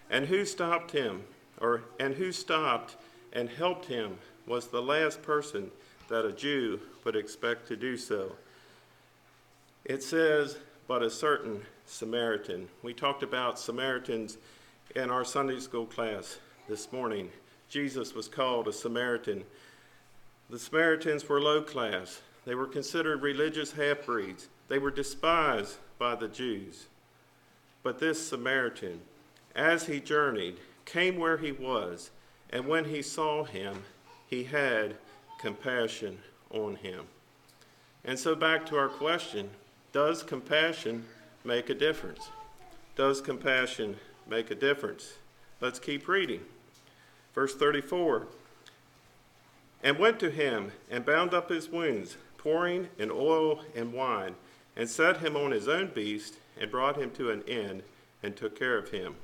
And 0.09 0.25
who 0.25 0.43
stopped 0.43 0.91
him 0.91 1.23
or 1.61 1.83
and 1.99 2.15
who 2.15 2.31
stopped 2.31 2.95
and 3.31 3.49
helped 3.49 3.85
him 3.85 4.17
was 4.47 4.67
the 4.67 4.81
last 4.81 5.21
person 5.21 5.71
that 6.09 6.25
a 6.25 6.31
Jew 6.31 6.79
would 7.03 7.15
expect 7.15 7.67
to 7.67 7.75
do 7.75 7.95
so. 7.97 8.33
It 9.85 10.03
says, 10.03 10.57
but 10.87 11.01
a 11.03 11.09
certain 11.09 11.61
Samaritan. 11.85 12.67
We 12.83 12.93
talked 12.93 13.23
about 13.23 13.59
Samaritans 13.59 14.37
in 14.95 15.09
our 15.09 15.23
Sunday 15.23 15.59
school 15.59 15.85
class 15.85 16.37
this 16.67 16.91
morning. 16.91 17.29
Jesus 17.69 18.13
was 18.13 18.27
called 18.27 18.67
a 18.67 18.73
Samaritan. 18.73 19.43
The 20.49 20.59
Samaritans 20.59 21.29
were 21.29 21.39
low 21.39 21.61
class, 21.61 22.21
they 22.45 22.55
were 22.55 22.65
considered 22.65 23.21
religious 23.21 23.71
half 23.71 24.05
breeds, 24.05 24.47
they 24.67 24.79
were 24.79 24.89
despised 24.89 25.77
by 25.99 26.15
the 26.15 26.27
Jews. 26.27 26.87
But 27.83 27.99
this 27.99 28.27
Samaritan, 28.27 29.01
as 29.55 29.85
he 29.85 29.99
journeyed, 29.99 30.57
came 30.85 31.17
where 31.17 31.37
he 31.37 31.51
was, 31.51 32.09
and 32.49 32.67
when 32.67 32.85
he 32.85 33.03
saw 33.03 33.43
him, 33.43 33.83
he 34.27 34.45
had 34.45 34.95
compassion 35.39 36.19
on 36.51 36.75
him. 36.75 37.05
And 38.05 38.19
so, 38.19 38.35
back 38.35 38.65
to 38.67 38.77
our 38.77 38.89
question 38.89 39.49
does 39.91 40.21
compassion 40.21 41.05
make 41.43 41.69
a 41.69 41.73
difference? 41.73 42.29
Does 42.95 43.21
compassion 43.21 43.97
make 44.27 44.51
a 44.51 44.55
difference? 44.55 45.13
Let's 45.61 45.79
keep 45.79 46.07
reading. 46.07 46.41
Verse 47.33 47.55
34 47.55 48.27
And 49.83 49.97
went 49.97 50.19
to 50.19 50.29
him 50.29 50.71
and 50.91 51.05
bound 51.05 51.33
up 51.33 51.49
his 51.49 51.69
wounds, 51.69 52.17
pouring 52.37 52.89
in 52.97 53.09
oil 53.09 53.61
and 53.75 53.93
wine, 53.93 54.35
and 54.75 54.87
set 54.87 55.17
him 55.17 55.35
on 55.35 55.51
his 55.51 55.67
own 55.67 55.87
beast, 55.87 56.35
and 56.59 56.69
brought 56.69 56.97
him 56.97 57.11
to 57.11 57.31
an 57.31 57.41
inn, 57.43 57.83
and 58.21 58.35
took 58.35 58.57
care 58.57 58.77
of 58.77 58.89
him. 58.89 59.15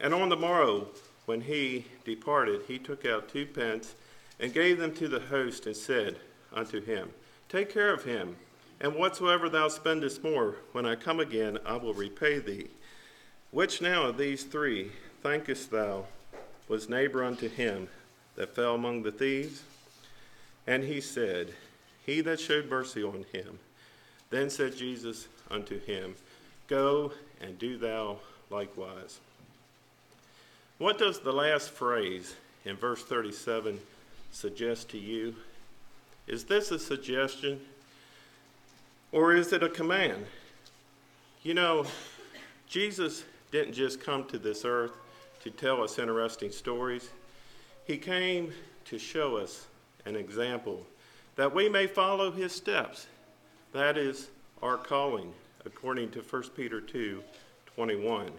And 0.00 0.12
on 0.12 0.28
the 0.28 0.36
morrow, 0.36 0.88
when 1.26 1.42
he 1.42 1.86
departed, 2.04 2.62
he 2.68 2.78
took 2.78 3.04
out 3.04 3.28
two 3.28 3.46
pence, 3.46 3.94
and 4.40 4.52
gave 4.52 4.78
them 4.78 4.94
to 4.94 5.08
the 5.08 5.20
host, 5.20 5.66
and 5.66 5.76
said 5.76 6.16
unto 6.52 6.80
him, 6.80 7.10
Take 7.48 7.72
care 7.72 7.92
of 7.92 8.04
him 8.04 8.36
and 8.80 8.94
whatsoever 8.94 9.48
thou 9.48 9.68
spendest 9.68 10.22
more, 10.22 10.56
when 10.72 10.86
I 10.86 10.94
come 10.94 11.18
again, 11.18 11.58
I 11.66 11.76
will 11.76 11.94
repay 11.94 12.38
thee. 12.38 12.68
Which 13.50 13.82
now 13.82 14.04
of 14.04 14.18
these 14.18 14.44
three 14.44 14.92
thinkest 15.22 15.70
thou 15.70 16.06
was 16.68 16.88
neighbor 16.88 17.24
unto 17.24 17.48
him 17.48 17.88
that 18.36 18.54
fell 18.54 18.74
among 18.74 19.02
the 19.02 19.10
thieves? 19.10 19.62
And 20.66 20.84
he 20.84 21.00
said, 21.00 21.54
He 22.06 22.20
that 22.20 22.38
showed 22.38 22.70
mercy 22.70 23.02
on 23.02 23.24
him. 23.32 23.58
Then 24.30 24.48
said 24.50 24.76
Jesus 24.76 25.26
unto 25.50 25.80
him, 25.80 26.14
Go 26.68 27.12
and 27.40 27.58
do 27.58 27.78
thou 27.78 28.18
likewise. 28.50 29.18
What 30.76 30.98
does 30.98 31.18
the 31.18 31.32
last 31.32 31.70
phrase 31.70 32.36
in 32.64 32.76
verse 32.76 33.02
37 33.02 33.80
suggest 34.30 34.88
to 34.90 34.98
you? 34.98 35.34
Is 36.26 36.44
this 36.44 36.70
a 36.70 36.78
suggestion? 36.78 37.60
Or 39.12 39.34
is 39.34 39.52
it 39.52 39.62
a 39.62 39.68
command? 39.68 40.26
You 41.42 41.54
know, 41.54 41.86
Jesus 42.66 43.24
didn't 43.50 43.72
just 43.72 44.00
come 44.00 44.24
to 44.24 44.38
this 44.38 44.64
earth 44.64 44.92
to 45.42 45.50
tell 45.50 45.82
us 45.82 45.98
interesting 45.98 46.50
stories, 46.50 47.08
He 47.86 47.96
came 47.96 48.52
to 48.86 48.98
show 48.98 49.36
us 49.36 49.66
an 50.04 50.16
example 50.16 50.84
that 51.36 51.54
we 51.54 51.68
may 51.68 51.86
follow 51.86 52.30
His 52.30 52.52
steps. 52.52 53.06
That 53.72 53.96
is 53.96 54.28
our 54.62 54.76
calling, 54.76 55.32
according 55.64 56.10
to 56.10 56.20
1 56.20 56.42
Peter 56.56 56.80
2 56.80 57.22
21. 57.76 58.30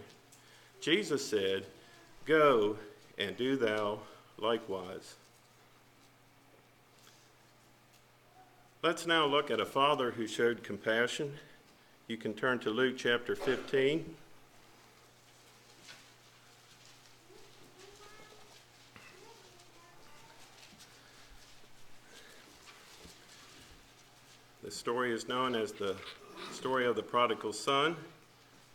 Jesus 0.80 1.26
said, 1.26 1.64
Go 2.26 2.76
and 3.18 3.36
do 3.36 3.56
thou 3.56 4.00
likewise. 4.38 5.14
Let's 8.82 9.06
now 9.06 9.26
look 9.26 9.50
at 9.50 9.60
a 9.60 9.66
father 9.66 10.12
who 10.12 10.26
showed 10.26 10.62
compassion. 10.62 11.34
You 12.08 12.16
can 12.16 12.32
turn 12.32 12.60
to 12.60 12.70
Luke 12.70 12.94
chapter 12.96 13.36
15. 13.36 14.14
The 24.62 24.70
story 24.70 25.12
is 25.12 25.28
known 25.28 25.54
as 25.54 25.72
the 25.72 25.94
story 26.50 26.86
of 26.86 26.96
the 26.96 27.02
prodigal 27.02 27.52
son. 27.52 27.96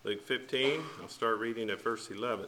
Luke 0.04 0.22
15, 0.22 0.84
I'll 1.02 1.10
start 1.10 1.40
reading 1.40 1.72
at 1.72 1.82
verse 1.82 2.12
11. 2.12 2.46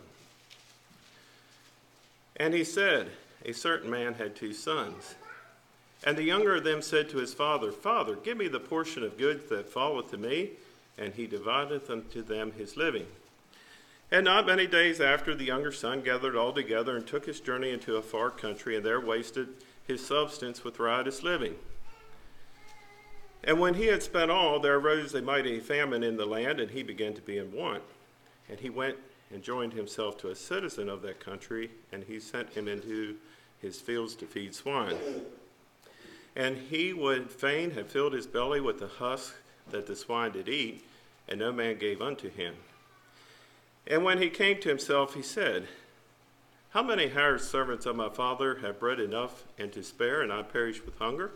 And 2.35 2.53
he 2.53 2.63
said, 2.63 3.09
A 3.45 3.51
certain 3.51 3.89
man 3.89 4.13
had 4.13 4.35
two 4.35 4.53
sons. 4.53 5.15
And 6.07 6.17
the 6.17 6.23
younger 6.23 6.55
of 6.55 6.63
them 6.63 6.81
said 6.81 7.09
to 7.09 7.17
his 7.17 7.33
father, 7.33 7.69
Father, 7.69 8.15
give 8.15 8.37
me 8.37 8.47
the 8.47 8.61
portion 8.61 9.03
of 9.03 9.17
goods 9.17 9.49
that 9.49 9.67
falleth 9.67 10.09
to 10.11 10.17
me. 10.17 10.51
And 10.97 11.13
he 11.13 11.27
divideth 11.27 11.89
unto 11.89 12.21
them 12.21 12.53
his 12.53 12.77
living. 12.77 13.07
And 14.09 14.23
not 14.23 14.45
many 14.45 14.67
days 14.67 15.01
after, 15.01 15.35
the 15.35 15.43
younger 15.43 15.73
son 15.73 15.99
gathered 15.99 16.37
all 16.37 16.53
together 16.53 16.95
and 16.95 17.05
took 17.05 17.25
his 17.25 17.41
journey 17.41 17.71
into 17.71 17.97
a 17.97 18.01
far 18.01 18.29
country, 18.29 18.77
and 18.77 18.85
there 18.85 19.01
wasted 19.01 19.49
his 19.85 20.03
substance 20.03 20.63
with 20.63 20.79
riotous 20.79 21.23
living. 21.23 21.55
And 23.43 23.59
when 23.59 23.73
he 23.73 23.87
had 23.87 24.01
spent 24.01 24.31
all, 24.31 24.61
there 24.61 24.77
arose 24.77 25.13
a 25.13 25.21
mighty 25.21 25.59
famine 25.59 26.03
in 26.03 26.15
the 26.15 26.25
land, 26.25 26.61
and 26.61 26.71
he 26.71 26.83
began 26.83 27.15
to 27.15 27.21
be 27.21 27.37
in 27.37 27.51
want. 27.51 27.83
And 28.47 28.61
he 28.61 28.69
went 28.69 28.95
and 29.29 29.43
joined 29.43 29.73
himself 29.73 30.17
to 30.19 30.29
a 30.29 30.35
citizen 30.35 30.87
of 30.87 31.01
that 31.01 31.19
country, 31.19 31.69
and 31.91 32.05
he 32.05 32.21
sent 32.21 32.51
him 32.51 32.69
into 32.69 33.17
his 33.61 33.81
fields 33.81 34.15
to 34.15 34.25
feed 34.25 34.55
swine. 34.55 34.95
And 36.37 36.55
he 36.69 36.93
would 36.93 37.31
fain 37.31 37.71
have 37.71 37.89
filled 37.89 38.13
his 38.13 38.27
belly 38.27 38.61
with 38.61 38.79
the 38.79 38.87
husk 38.87 39.33
that 39.71 39.87
the 39.87 39.95
swine 39.95 40.33
did 40.33 40.47
eat, 40.47 40.85
and 41.27 41.39
no 41.39 41.51
man 41.51 41.79
gave 41.79 41.99
unto 41.99 42.29
him. 42.29 42.53
And 43.87 44.03
when 44.03 44.21
he 44.21 44.29
came 44.29 44.61
to 44.61 44.69
himself, 44.69 45.15
he 45.15 45.23
said, 45.23 45.67
How 46.69 46.83
many 46.83 47.07
hired 47.07 47.41
servants 47.41 47.87
of 47.87 47.95
my 47.95 48.09
father 48.09 48.59
have 48.59 48.79
bread 48.79 48.99
enough 48.99 49.45
and 49.57 49.73
to 49.73 49.81
spare, 49.81 50.21
and 50.21 50.31
I 50.31 50.43
perish 50.43 50.85
with 50.85 50.99
hunger? 50.99 51.31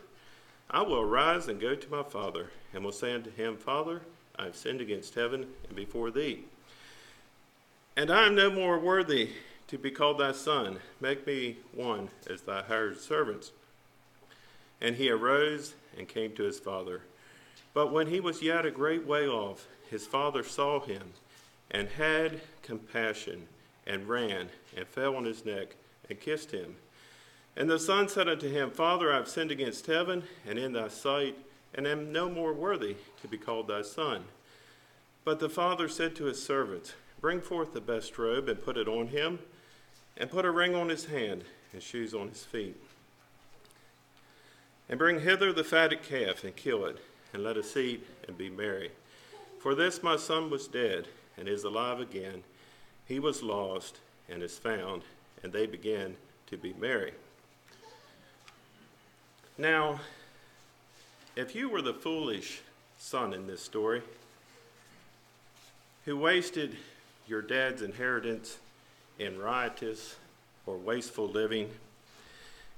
I 0.69 0.83
will 0.83 0.99
arise 1.01 1.47
and 1.47 1.59
go 1.59 1.73
to 1.73 1.89
my 1.89 2.03
father, 2.03 2.51
and 2.71 2.85
will 2.85 2.91
say 2.91 3.11
unto 3.11 3.31
him, 3.31 3.57
Father, 3.57 4.03
I 4.35 4.45
have 4.45 4.55
sinned 4.55 4.81
against 4.81 5.15
heaven 5.15 5.47
and 5.67 5.75
before 5.75 6.11
thee. 6.11 6.45
And 7.97 8.11
I 8.11 8.27
am 8.27 8.35
no 8.35 8.51
more 8.51 8.77
worthy 8.77 9.31
to 9.65 9.79
be 9.79 9.89
called 9.89 10.19
thy 10.19 10.31
son. 10.31 10.77
Make 10.99 11.25
me 11.25 11.57
one 11.73 12.09
as 12.29 12.41
thy 12.41 12.61
hired 12.61 12.99
servants. 12.99 13.51
And 14.81 14.95
he 14.95 15.09
arose 15.09 15.75
and 15.97 16.07
came 16.07 16.33
to 16.33 16.43
his 16.43 16.59
father. 16.59 17.01
But 17.73 17.91
when 17.91 18.07
he 18.07 18.19
was 18.19 18.41
yet 18.41 18.65
a 18.65 18.71
great 18.71 19.05
way 19.05 19.27
off, 19.27 19.67
his 19.89 20.07
father 20.07 20.43
saw 20.43 20.79
him 20.79 21.13
and 21.69 21.87
had 21.89 22.41
compassion 22.63 23.47
and 23.85 24.09
ran 24.09 24.49
and 24.75 24.87
fell 24.87 25.15
on 25.15 25.25
his 25.25 25.45
neck 25.45 25.75
and 26.09 26.19
kissed 26.19 26.51
him. 26.51 26.75
And 27.55 27.69
the 27.69 27.79
son 27.79 28.07
said 28.07 28.27
unto 28.27 28.49
him, 28.49 28.71
Father, 28.71 29.11
I 29.11 29.17
have 29.17 29.27
sinned 29.27 29.51
against 29.51 29.87
heaven 29.87 30.23
and 30.47 30.57
in 30.57 30.73
thy 30.73 30.87
sight, 30.87 31.37
and 31.73 31.87
am 31.87 32.11
no 32.11 32.29
more 32.29 32.53
worthy 32.53 32.95
to 33.21 33.27
be 33.27 33.37
called 33.37 33.67
thy 33.67 33.81
son. 33.81 34.23
But 35.23 35.39
the 35.39 35.49
father 35.49 35.87
said 35.87 36.15
to 36.15 36.25
his 36.25 36.43
servants, 36.43 36.93
Bring 37.19 37.41
forth 37.41 37.73
the 37.73 37.81
best 37.81 38.17
robe 38.17 38.49
and 38.49 38.63
put 38.63 38.77
it 38.77 38.87
on 38.87 39.07
him, 39.07 39.39
and 40.17 40.29
put 40.29 40.45
a 40.45 40.51
ring 40.51 40.75
on 40.75 40.89
his 40.89 41.05
hand 41.05 41.43
and 41.73 41.81
shoes 41.81 42.13
on 42.13 42.29
his 42.29 42.43
feet. 42.43 42.75
And 44.91 44.99
bring 44.99 45.21
hither 45.21 45.53
the 45.53 45.63
fatted 45.63 46.03
calf 46.03 46.43
and 46.43 46.53
kill 46.53 46.85
it, 46.85 46.97
and 47.33 47.43
let 47.43 47.55
us 47.55 47.77
eat 47.77 48.05
and 48.27 48.37
be 48.37 48.49
merry. 48.49 48.91
For 49.59 49.73
this 49.73 50.03
my 50.03 50.17
son 50.17 50.49
was 50.49 50.67
dead 50.67 51.07
and 51.37 51.47
is 51.47 51.63
alive 51.63 52.01
again. 52.01 52.43
He 53.05 53.17
was 53.17 53.41
lost 53.41 53.99
and 54.29 54.43
is 54.43 54.59
found, 54.59 55.03
and 55.41 55.53
they 55.53 55.65
began 55.65 56.17
to 56.47 56.57
be 56.57 56.73
merry. 56.73 57.13
Now, 59.57 60.01
if 61.37 61.55
you 61.55 61.69
were 61.69 61.81
the 61.81 61.93
foolish 61.93 62.59
son 62.97 63.33
in 63.33 63.47
this 63.47 63.61
story, 63.61 64.01
who 66.03 66.17
wasted 66.17 66.75
your 67.27 67.41
dad's 67.41 67.81
inheritance 67.81 68.57
in 69.19 69.39
riotous 69.39 70.17
or 70.65 70.75
wasteful 70.75 71.29
living, 71.29 71.69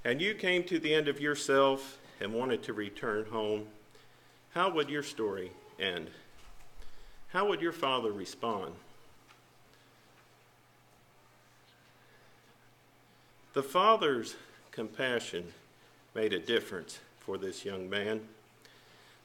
and 0.04 0.22
you 0.22 0.34
came 0.34 0.62
to 0.64 0.78
the 0.78 0.94
end 0.94 1.08
of 1.08 1.20
yourself 1.20 1.98
and 2.20 2.32
wanted 2.32 2.62
to 2.64 2.72
return 2.72 3.26
home, 3.26 3.66
how 4.54 4.70
would 4.70 4.88
your 4.88 5.02
story 5.02 5.50
end? 5.80 6.10
How 7.28 7.48
would 7.48 7.60
your 7.60 7.72
father 7.72 8.12
respond? 8.12 8.72
The 13.54 13.62
father's 13.62 14.36
compassion 14.70 15.52
made 16.14 16.32
a 16.32 16.38
difference 16.38 17.00
for 17.18 17.38
this 17.38 17.64
young 17.64 17.88
man. 17.90 18.20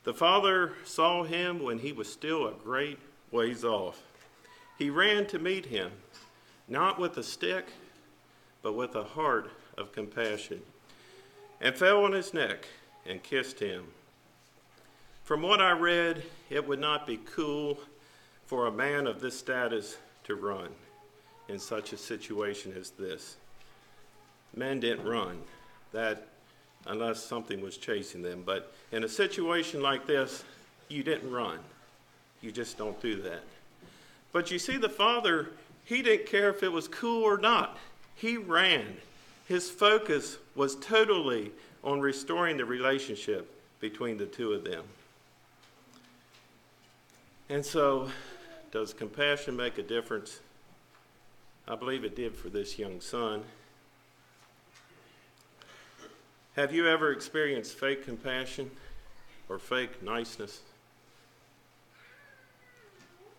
The 0.03 0.13
father 0.13 0.73
saw 0.85 1.23
him 1.23 1.61
when 1.61 1.79
he 1.79 1.91
was 1.91 2.11
still 2.11 2.47
a 2.47 2.53
great 2.53 2.97
ways 3.31 3.63
off. 3.63 4.01
He 4.77 4.89
ran 4.89 5.27
to 5.27 5.39
meet 5.39 5.67
him, 5.67 5.91
not 6.67 6.99
with 6.99 7.17
a 7.17 7.23
stick, 7.23 7.67
but 8.61 8.73
with 8.73 8.95
a 8.95 9.03
heart 9.03 9.51
of 9.77 9.91
compassion, 9.91 10.61
and 11.61 11.75
fell 11.75 12.03
on 12.03 12.13
his 12.13 12.33
neck 12.33 12.67
and 13.05 13.21
kissed 13.23 13.59
him. 13.59 13.85
From 15.23 15.41
what 15.41 15.61
I 15.61 15.71
read, 15.71 16.23
it 16.49 16.67
would 16.67 16.79
not 16.79 17.05
be 17.05 17.19
cool 17.33 17.77
for 18.45 18.67
a 18.67 18.71
man 18.71 19.05
of 19.05 19.21
this 19.21 19.37
status 19.37 19.97
to 20.23 20.35
run 20.35 20.69
in 21.47 21.59
such 21.59 21.93
a 21.93 21.97
situation 21.97 22.73
as 22.77 22.91
this. 22.91 23.35
Men 24.55 24.79
didn't 24.79 25.05
run, 25.05 25.39
that 25.91 26.27
unless 26.87 27.23
something 27.23 27.61
was 27.61 27.77
chasing 27.77 28.21
them. 28.21 28.43
But 28.45 28.73
in 28.91 29.03
a 29.03 29.09
situation 29.09 29.81
like 29.81 30.07
this, 30.07 30.43
you 30.87 31.03
didn't 31.03 31.31
run. 31.31 31.59
You 32.41 32.51
just 32.51 32.77
don't 32.77 32.99
do 33.01 33.21
that. 33.21 33.43
But 34.31 34.51
you 34.51 34.59
see, 34.59 34.77
the 34.77 34.89
father, 34.89 35.49
he 35.85 36.01
didn't 36.01 36.27
care 36.27 36.49
if 36.49 36.63
it 36.63 36.71
was 36.71 36.87
cool 36.87 37.23
or 37.23 37.37
not. 37.37 37.77
He 38.15 38.37
ran. 38.37 38.97
His 39.47 39.69
focus 39.69 40.37
was 40.55 40.75
totally 40.75 41.51
on 41.83 41.99
restoring 41.99 42.57
the 42.57 42.65
relationship 42.65 43.49
between 43.79 44.17
the 44.17 44.25
two 44.25 44.53
of 44.53 44.63
them. 44.63 44.83
And 47.49 47.65
so, 47.65 48.09
does 48.71 48.93
compassion 48.93 49.55
make 49.55 49.77
a 49.77 49.83
difference? 49.83 50.39
I 51.67 51.75
believe 51.75 52.03
it 52.03 52.15
did 52.15 52.35
for 52.35 52.49
this 52.49 52.77
young 52.77 53.01
son. 53.01 53.43
Have 56.55 56.73
you 56.73 56.87
ever 56.87 57.11
experienced 57.11 57.77
fake 57.77 58.03
compassion 58.03 58.69
or 59.47 59.59
fake 59.59 60.03
niceness? 60.03 60.61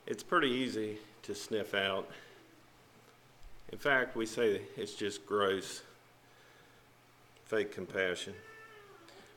It's 0.06 0.22
pretty 0.22 0.48
easy 0.48 0.98
to 1.22 1.34
sniff 1.34 1.74
out. 1.74 2.08
In 3.70 3.78
fact, 3.78 4.16
we 4.16 4.26
say 4.26 4.62
it's 4.76 4.94
just 4.94 5.24
gross, 5.26 5.82
fake 7.50 7.72
compassion. 7.72 8.32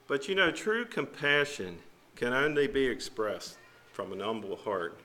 But 0.07 0.27
you 0.27 0.35
know, 0.35 0.51
true 0.51 0.85
compassion 0.85 1.79
can 2.15 2.31
only 2.31 2.67
be 2.67 2.85
expressed 2.85 3.57
from 3.91 4.13
an 4.13 4.19
humble 4.19 4.55
heart. 4.55 4.99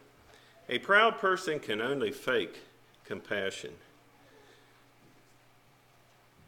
A 0.69 0.79
proud 0.79 1.19
person 1.19 1.59
can 1.59 1.81
only 1.81 2.13
fake 2.13 2.59
compassion. 3.07 3.73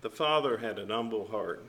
The 0.03 0.11
Father 0.11 0.59
had 0.59 0.79
an 0.79 0.91
humble 0.91 1.29
heart. 1.29 1.65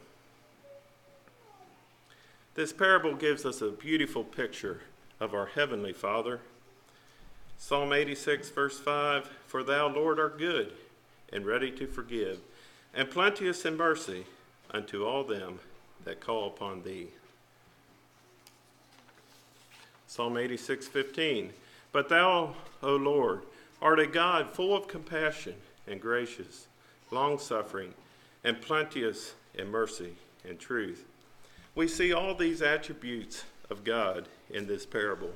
This 2.56 2.74
parable 2.74 3.16
gives 3.16 3.46
us 3.46 3.62
a 3.62 3.70
beautiful 3.70 4.26
picture 4.26 4.82
of 5.22 5.34
our 5.34 5.46
Heavenly 5.46 5.94
Father 5.94 6.42
Psalm 7.58 7.94
86, 7.94 8.50
verse 8.50 8.78
5 8.78 9.30
For 9.48 9.64
thou, 9.64 9.88
Lord, 9.88 10.20
art 10.20 10.38
good 10.38 10.74
and 11.32 11.46
ready 11.46 11.72
to 11.72 11.88
forgive, 11.88 12.40
and 12.94 13.10
plenteous 13.10 13.64
in 13.64 13.78
mercy 13.78 14.26
unto 14.72 15.06
all 15.06 15.24
them 15.24 15.60
that 16.06 16.20
call 16.20 16.48
upon 16.48 16.84
thee. 16.84 17.08
Psalm 20.08 20.38
86, 20.38 20.88
15 20.88 21.54
But 21.92 22.10
thou, 22.10 22.56
O 22.82 22.96
Lord, 22.96 23.44
art 23.82 24.00
a 24.00 24.08
God 24.08 24.52
full 24.52 24.76
of 24.76 24.88
compassion 24.88 25.56
and 25.88 26.02
gracious, 26.02 26.68
long 27.12 27.40
suffering, 27.40 27.94
and 28.44 28.62
plenteous 28.62 29.34
in 29.54 29.70
mercy 29.70 30.16
and 30.48 30.60
truth. 30.60 31.06
We 31.76 31.88
see 31.88 32.12
all 32.12 32.36
these 32.36 32.62
attributes 32.62 33.44
of 33.70 33.84
God 33.84 34.28
in 34.50 34.68
this 34.68 34.86
parable. 34.86 35.34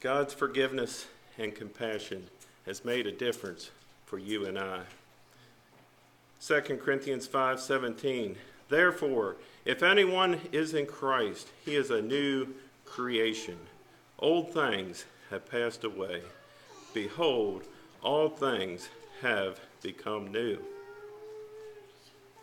God's 0.00 0.32
forgiveness 0.32 1.06
and 1.36 1.54
compassion 1.54 2.28
has 2.64 2.84
made 2.84 3.06
a 3.06 3.12
difference 3.12 3.70
for 4.06 4.18
you 4.18 4.46
and 4.46 4.58
I. 4.58 4.82
2 6.40 6.60
Corinthians 6.78 7.26
5:17 7.26 8.36
Therefore, 8.68 9.36
if 9.64 9.82
anyone 9.82 10.40
is 10.52 10.74
in 10.74 10.86
Christ, 10.86 11.48
he 11.64 11.74
is 11.74 11.90
a 11.90 12.00
new 12.00 12.54
creation. 12.84 13.58
Old 14.18 14.52
things 14.52 15.04
have 15.30 15.50
passed 15.50 15.84
away. 15.84 16.22
Behold, 16.94 17.64
all 18.02 18.28
things 18.28 18.88
have 19.22 19.60
become 19.82 20.30
new. 20.30 20.58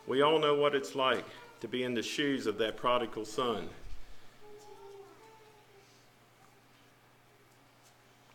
We 0.05 0.21
all 0.21 0.39
know 0.39 0.55
what 0.55 0.75
it's 0.75 0.95
like 0.95 1.25
to 1.61 1.67
be 1.67 1.83
in 1.83 1.93
the 1.93 2.03
shoes 2.03 2.45
of 2.45 2.57
that 2.57 2.77
prodigal 2.77 3.25
son. 3.25 3.69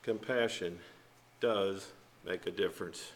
compassion 0.03 0.79
does 1.40 1.88
make 2.25 2.46
a 2.46 2.51
difference. 2.51 3.12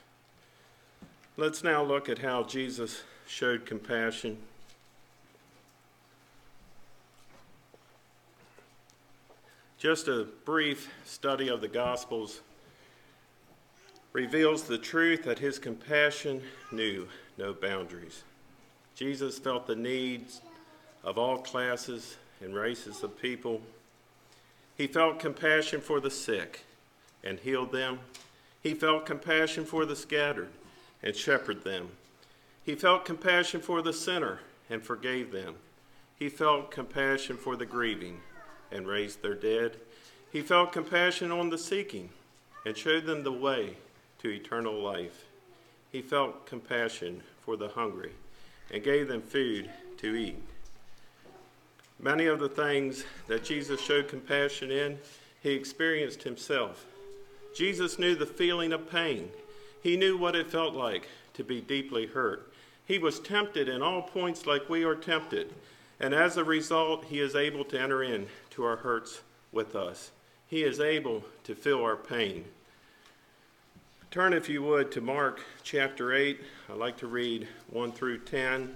Let's 1.39 1.63
now 1.63 1.83
look 1.83 2.09
at 2.09 2.21
how 2.21 2.45
Jesus 2.45 3.03
showed 3.27 3.67
compassion. 3.67 4.39
Just 9.77 10.09
a 10.09 10.29
brief 10.47 10.91
study 11.05 11.49
of 11.49 11.61
the 11.61 11.69
Gospels 11.69 12.41
reveals 14.15 14.63
the 14.63 14.79
truth 14.79 15.25
that 15.25 15.39
his 15.39 15.59
compassion 15.59 16.41
knew 16.73 17.07
no 17.37 17.53
boundaries. 17.53 18.23
Jesus 18.95 19.39
felt 19.39 19.67
the 19.67 19.77
needs 19.77 20.41
of 21.05 21.19
all 21.19 21.37
classes 21.37 22.17
and 22.41 22.55
races 22.55 23.03
of 23.03 23.21
people. 23.21 23.61
He 24.79 24.87
felt 24.87 25.19
compassion 25.19 25.83
for 25.83 26.01
the 26.01 26.11
sick 26.11 26.65
and 27.23 27.39
healed 27.39 27.73
them. 27.73 27.99
He 28.63 28.73
felt 28.73 29.05
compassion 29.05 29.67
for 29.67 29.85
the 29.85 29.97
scattered 29.97 30.49
and 31.07 31.15
shepherded 31.15 31.63
them. 31.63 31.89
He 32.65 32.75
felt 32.75 33.05
compassion 33.05 33.61
for 33.61 33.81
the 33.81 33.93
sinner 33.93 34.41
and 34.69 34.83
forgave 34.83 35.31
them. 35.31 35.55
He 36.19 36.29
felt 36.29 36.73
compassion 36.73 37.37
for 37.37 37.55
the 37.55 37.65
grieving 37.65 38.19
and 38.73 38.89
raised 38.89 39.23
their 39.23 39.37
dead. 39.37 39.77
He 40.33 40.43
felt 40.43 40.73
compassion 40.73 41.31
on 41.31 41.49
the 41.49 41.59
seeking 41.59 42.09
and 42.65 42.77
showed 42.77 43.07
them 43.07 43.23
the 43.23 43.31
way 43.31 43.77
to 44.19 44.31
eternal 44.31 44.75
life. 44.75 45.27
He 45.93 46.03
felt 46.03 46.45
compassion 46.45 47.23
for 47.41 47.57
the 47.57 47.69
hungry 47.69 48.11
and 48.73 48.83
gave 48.83 49.07
them 49.07 49.23
food 49.23 49.71
to 49.99 50.17
eat. 50.17 50.43
Many 52.01 52.27
of 52.27 52.41
the 52.41 52.49
things 52.49 53.05
that 53.29 53.45
Jesus 53.45 53.81
showed 53.81 54.09
compassion 54.09 54.73
in, 54.73 54.99
he 55.41 55.53
experienced 55.53 56.25
himself. 56.25 56.85
Jesus 57.55 57.97
knew 57.97 58.17
the 58.17 58.27
feeling 58.27 58.73
of 58.73 58.91
pain. 58.91 59.31
He 59.87 59.97
knew 59.97 60.17
what 60.17 60.35
it 60.35 60.51
felt 60.51 60.75
like 60.75 61.07
to 61.35 61.45
be 61.45 61.61
deeply 61.61 62.07
hurt. 62.07 62.53
He 62.87 62.99
was 62.99 63.21
tempted 63.21 63.69
in 63.69 63.83
all 63.83 64.03
points 64.03 64.45
like 64.45 64.69
we 64.69 64.83
are 64.83 64.97
tempted, 64.97 65.55
and 66.01 66.13
as 66.13 66.37
a 66.37 66.43
result, 66.43 67.05
he 67.05 67.21
is 67.21 67.37
able 67.37 67.65
to 67.67 67.81
enter 67.81 68.03
into 68.03 68.65
our 68.65 68.75
hurts 68.75 69.21
with 69.53 69.77
us. 69.77 70.11
He 70.49 70.65
is 70.65 70.81
able 70.81 71.23
to 71.45 71.55
feel 71.55 71.81
our 71.85 71.95
pain. 71.95 72.47
Turn, 74.11 74.33
if 74.33 74.49
you 74.49 74.61
would, 74.65 74.91
to 74.91 75.01
Mark 75.01 75.41
chapter 75.63 76.13
8. 76.13 76.41
I'd 76.69 76.79
like 76.79 76.97
to 76.97 77.07
read 77.07 77.47
1 77.71 77.93
through 77.93 78.19
10. 78.25 78.75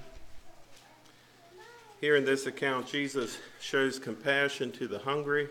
Here 2.01 2.15
in 2.15 2.25
this 2.25 2.47
account, 2.47 2.87
Jesus 2.87 3.37
shows 3.61 3.99
compassion 3.99 4.71
to 4.71 4.87
the 4.87 5.01
hungry. 5.01 5.49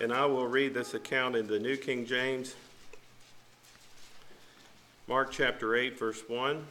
And 0.00 0.12
I 0.12 0.26
will 0.26 0.48
read 0.48 0.74
this 0.74 0.94
account 0.94 1.36
in 1.36 1.46
the 1.46 1.60
New 1.60 1.76
King 1.76 2.04
James. 2.04 2.56
Mark 5.12 5.30
chapter 5.30 5.76
8, 5.76 5.98
verse 5.98 6.22
1. 6.26 6.64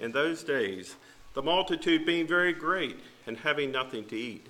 In 0.00 0.10
those 0.10 0.42
days, 0.42 0.96
the 1.34 1.40
multitude 1.40 2.04
being 2.04 2.26
very 2.26 2.52
great 2.52 2.98
and 3.28 3.36
having 3.36 3.70
nothing 3.70 4.04
to 4.06 4.16
eat, 4.16 4.48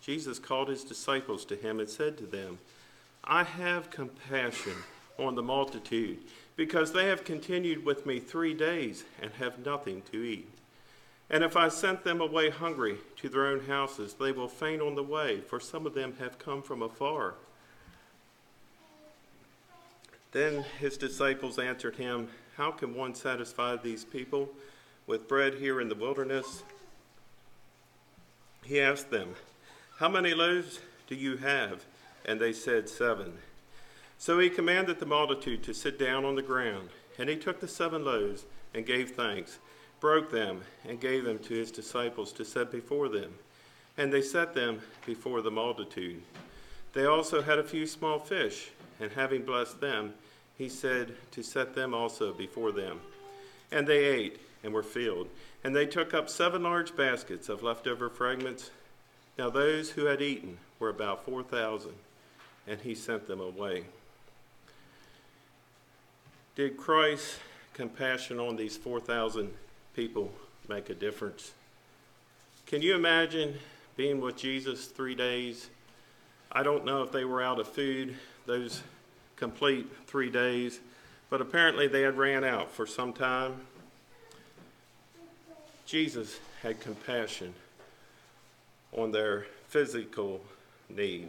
Jesus 0.00 0.38
called 0.38 0.68
his 0.68 0.84
disciples 0.84 1.44
to 1.46 1.56
him 1.56 1.80
and 1.80 1.90
said 1.90 2.16
to 2.18 2.24
them, 2.24 2.60
I 3.24 3.42
have 3.42 3.90
compassion 3.90 4.76
on 5.18 5.34
the 5.34 5.42
multitude, 5.42 6.18
because 6.54 6.92
they 6.92 7.06
have 7.06 7.24
continued 7.24 7.84
with 7.84 8.06
me 8.06 8.20
three 8.20 8.54
days 8.54 9.02
and 9.20 9.32
have 9.32 9.66
nothing 9.66 10.02
to 10.12 10.22
eat. 10.22 10.54
And 11.30 11.42
if 11.42 11.56
I 11.56 11.66
sent 11.66 12.04
them 12.04 12.20
away 12.20 12.50
hungry 12.50 12.98
to 13.16 13.28
their 13.28 13.48
own 13.48 13.66
houses, 13.66 14.14
they 14.14 14.30
will 14.30 14.46
faint 14.46 14.82
on 14.82 14.94
the 14.94 15.02
way, 15.02 15.40
for 15.40 15.58
some 15.58 15.84
of 15.84 15.94
them 15.94 16.14
have 16.20 16.38
come 16.38 16.62
from 16.62 16.80
afar. 16.80 17.34
Then 20.32 20.64
his 20.80 20.96
disciples 20.96 21.58
answered 21.58 21.96
him, 21.96 22.28
How 22.56 22.70
can 22.70 22.94
one 22.94 23.14
satisfy 23.14 23.76
these 23.76 24.04
people 24.04 24.48
with 25.06 25.28
bread 25.28 25.54
here 25.54 25.80
in 25.80 25.88
the 25.88 25.94
wilderness? 25.94 26.62
He 28.64 28.80
asked 28.80 29.10
them, 29.10 29.34
How 29.98 30.08
many 30.08 30.34
loaves 30.34 30.80
do 31.06 31.14
you 31.14 31.36
have? 31.36 31.84
And 32.24 32.40
they 32.40 32.52
said, 32.52 32.88
Seven. 32.88 33.34
So 34.18 34.38
he 34.38 34.48
commanded 34.48 35.00
the 35.00 35.06
multitude 35.06 35.62
to 35.64 35.74
sit 35.74 35.98
down 35.98 36.24
on 36.24 36.36
the 36.36 36.42
ground. 36.42 36.88
And 37.18 37.28
he 37.28 37.36
took 37.36 37.60
the 37.60 37.68
seven 37.68 38.04
loaves 38.04 38.44
and 38.72 38.86
gave 38.86 39.10
thanks, 39.10 39.58
broke 40.00 40.30
them, 40.30 40.62
and 40.88 41.00
gave 41.00 41.24
them 41.24 41.38
to 41.40 41.54
his 41.54 41.70
disciples 41.70 42.32
to 42.32 42.44
set 42.44 42.72
before 42.72 43.08
them. 43.08 43.34
And 43.98 44.12
they 44.12 44.22
set 44.22 44.54
them 44.54 44.80
before 45.04 45.42
the 45.42 45.50
multitude. 45.50 46.22
They 46.94 47.04
also 47.04 47.42
had 47.42 47.58
a 47.58 47.64
few 47.64 47.86
small 47.86 48.18
fish, 48.18 48.70
and 49.00 49.12
having 49.12 49.42
blessed 49.42 49.80
them, 49.80 50.14
he 50.62 50.68
said 50.68 51.12
to 51.32 51.42
set 51.42 51.74
them 51.74 51.92
also 51.92 52.32
before 52.32 52.70
them. 52.70 53.00
And 53.72 53.84
they 53.84 54.04
ate 54.04 54.38
and 54.62 54.72
were 54.72 54.84
filled. 54.84 55.26
And 55.64 55.74
they 55.74 55.86
took 55.86 56.14
up 56.14 56.30
seven 56.30 56.62
large 56.62 56.94
baskets 56.94 57.48
of 57.48 57.64
leftover 57.64 58.08
fragments. 58.08 58.70
Now 59.36 59.50
those 59.50 59.90
who 59.90 60.04
had 60.04 60.22
eaten 60.22 60.58
were 60.78 60.88
about 60.88 61.24
4,000 61.24 61.90
and 62.68 62.80
he 62.80 62.94
sent 62.94 63.26
them 63.26 63.40
away. 63.40 63.86
Did 66.54 66.76
Christ's 66.76 67.38
compassion 67.74 68.38
on 68.38 68.54
these 68.54 68.76
4,000 68.76 69.50
people 69.96 70.30
make 70.68 70.90
a 70.90 70.94
difference? 70.94 71.50
Can 72.66 72.82
you 72.82 72.94
imagine 72.94 73.58
being 73.96 74.20
with 74.20 74.36
Jesus 74.36 74.86
three 74.86 75.16
days? 75.16 75.70
I 76.52 76.62
don't 76.62 76.84
know 76.84 77.02
if 77.02 77.10
they 77.10 77.24
were 77.24 77.42
out 77.42 77.58
of 77.58 77.66
food 77.66 78.14
those 78.46 78.82
complete 79.42 79.88
three 80.06 80.30
days, 80.30 80.78
but 81.28 81.40
apparently 81.40 81.88
they 81.88 82.02
had 82.02 82.16
ran 82.16 82.44
out 82.44 82.70
for 82.70 82.86
some 82.86 83.12
time. 83.12 83.52
Jesus 85.84 86.38
had 86.62 86.78
compassion 86.78 87.52
on 88.96 89.10
their 89.10 89.46
physical 89.66 90.40
need. 90.88 91.28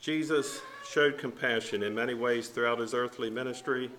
Jesus 0.00 0.60
showed 0.90 1.18
compassion 1.18 1.84
in 1.84 1.94
many 1.94 2.14
ways 2.14 2.48
throughout 2.48 2.80
his 2.80 2.92
earthly 2.92 3.30
ministry, 3.30 3.92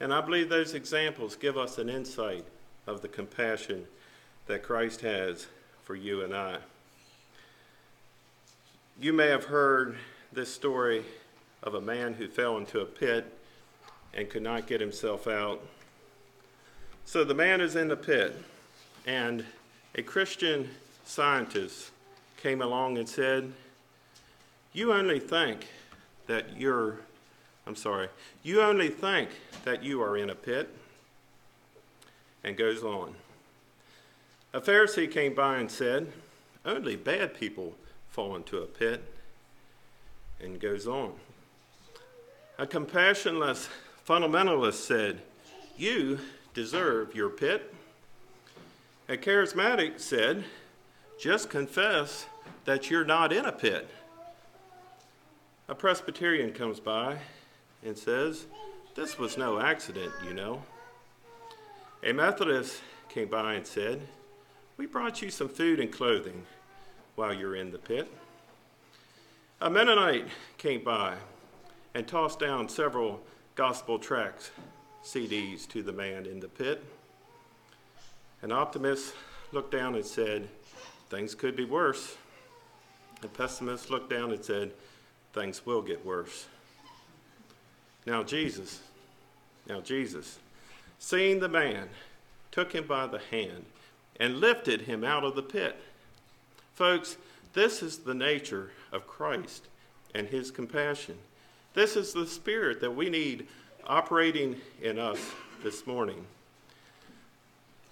and 0.00 0.14
I 0.14 0.22
believe 0.22 0.48
those 0.48 0.72
examples 0.72 1.36
give 1.36 1.58
us 1.58 1.76
an 1.76 1.90
insight 1.90 2.46
of 2.86 3.02
the 3.02 3.08
compassion 3.08 3.84
that 4.46 4.62
Christ 4.62 5.02
has 5.02 5.46
for 5.82 5.94
you 5.94 6.24
and 6.24 6.34
I. 6.34 6.56
You 8.98 9.12
may 9.12 9.26
have 9.26 9.44
heard 9.44 9.98
this 10.34 10.52
story 10.52 11.04
of 11.62 11.74
a 11.74 11.80
man 11.80 12.14
who 12.14 12.28
fell 12.28 12.56
into 12.58 12.80
a 12.80 12.84
pit 12.84 13.24
and 14.12 14.28
could 14.28 14.42
not 14.42 14.66
get 14.66 14.80
himself 14.80 15.26
out. 15.26 15.60
So 17.04 17.24
the 17.24 17.34
man 17.34 17.60
is 17.60 17.76
in 17.76 17.88
the 17.88 17.96
pit, 17.96 18.36
and 19.06 19.44
a 19.94 20.02
Christian 20.02 20.70
scientist 21.04 21.90
came 22.36 22.62
along 22.62 22.98
and 22.98 23.08
said, 23.08 23.52
you 24.74 24.92
only 24.92 25.20
think 25.20 25.68
that 26.26 26.58
you're, 26.58 26.98
I'm 27.64 27.76
sorry, 27.76 28.08
you 28.42 28.60
only 28.60 28.88
think 28.88 29.30
that 29.64 29.84
you 29.84 30.02
are 30.02 30.16
in 30.16 30.30
a 30.30 30.34
pit, 30.34 30.68
and 32.42 32.56
goes 32.56 32.82
on. 32.82 33.14
A 34.52 34.60
Pharisee 34.60 35.10
came 35.10 35.34
by 35.34 35.58
and 35.58 35.70
said, 35.70 36.12
Only 36.64 36.96
bad 36.96 37.34
people 37.34 37.74
fall 38.10 38.36
into 38.36 38.58
a 38.58 38.66
pit, 38.66 39.13
and 40.40 40.60
goes 40.60 40.86
on. 40.86 41.12
A 42.58 42.66
compassionless 42.66 43.68
fundamentalist 44.06 44.74
said, 44.74 45.22
You 45.76 46.18
deserve 46.52 47.14
your 47.14 47.30
pit. 47.30 47.74
A 49.08 49.16
charismatic 49.16 50.00
said, 50.00 50.44
Just 51.18 51.50
confess 51.50 52.26
that 52.64 52.90
you're 52.90 53.04
not 53.04 53.32
in 53.32 53.44
a 53.44 53.52
pit. 53.52 53.88
A 55.68 55.74
Presbyterian 55.74 56.52
comes 56.52 56.78
by 56.78 57.16
and 57.84 57.96
says, 57.96 58.46
This 58.94 59.18
was 59.18 59.36
no 59.36 59.58
accident, 59.58 60.12
you 60.24 60.34
know. 60.34 60.62
A 62.02 62.12
Methodist 62.12 62.82
came 63.08 63.28
by 63.28 63.54
and 63.54 63.66
said, 63.66 64.02
We 64.76 64.86
brought 64.86 65.22
you 65.22 65.30
some 65.30 65.48
food 65.48 65.80
and 65.80 65.90
clothing 65.90 66.44
while 67.14 67.32
you're 67.32 67.56
in 67.56 67.70
the 67.70 67.78
pit. 67.78 68.12
A 69.64 69.70
Mennonite 69.70 70.28
came 70.58 70.84
by 70.84 71.14
and 71.94 72.06
tossed 72.06 72.38
down 72.38 72.68
several 72.68 73.22
gospel 73.54 73.98
tracts, 73.98 74.50
CDs, 75.02 75.66
to 75.68 75.82
the 75.82 75.90
man 75.90 76.26
in 76.26 76.38
the 76.38 76.48
pit. 76.48 76.84
An 78.42 78.52
optimist 78.52 79.14
looked 79.52 79.72
down 79.72 79.94
and 79.94 80.04
said, 80.04 80.48
Things 81.08 81.34
could 81.34 81.56
be 81.56 81.64
worse. 81.64 82.18
A 83.22 83.28
pessimist 83.28 83.88
looked 83.88 84.10
down 84.10 84.32
and 84.32 84.44
said, 84.44 84.72
things 85.32 85.64
will 85.64 85.80
get 85.80 86.04
worse. 86.04 86.44
Now, 88.04 88.22
Jesus, 88.22 88.82
now, 89.66 89.80
Jesus, 89.80 90.40
seeing 90.98 91.40
the 91.40 91.48
man, 91.48 91.88
took 92.52 92.74
him 92.74 92.86
by 92.86 93.06
the 93.06 93.20
hand 93.30 93.64
and 94.20 94.40
lifted 94.40 94.82
him 94.82 95.04
out 95.04 95.24
of 95.24 95.34
the 95.34 95.42
pit. 95.42 95.80
Folks, 96.74 97.16
this 97.54 97.82
is 97.82 97.98
the 97.98 98.14
nature 98.14 98.70
of 98.92 99.06
Christ 99.06 99.66
and 100.14 100.26
his 100.28 100.50
compassion. 100.50 101.16
This 101.72 101.96
is 101.96 102.12
the 102.12 102.26
spirit 102.26 102.80
that 102.80 102.94
we 102.94 103.08
need 103.08 103.46
operating 103.86 104.56
in 104.82 104.98
us 104.98 105.18
this 105.62 105.86
morning. 105.86 106.24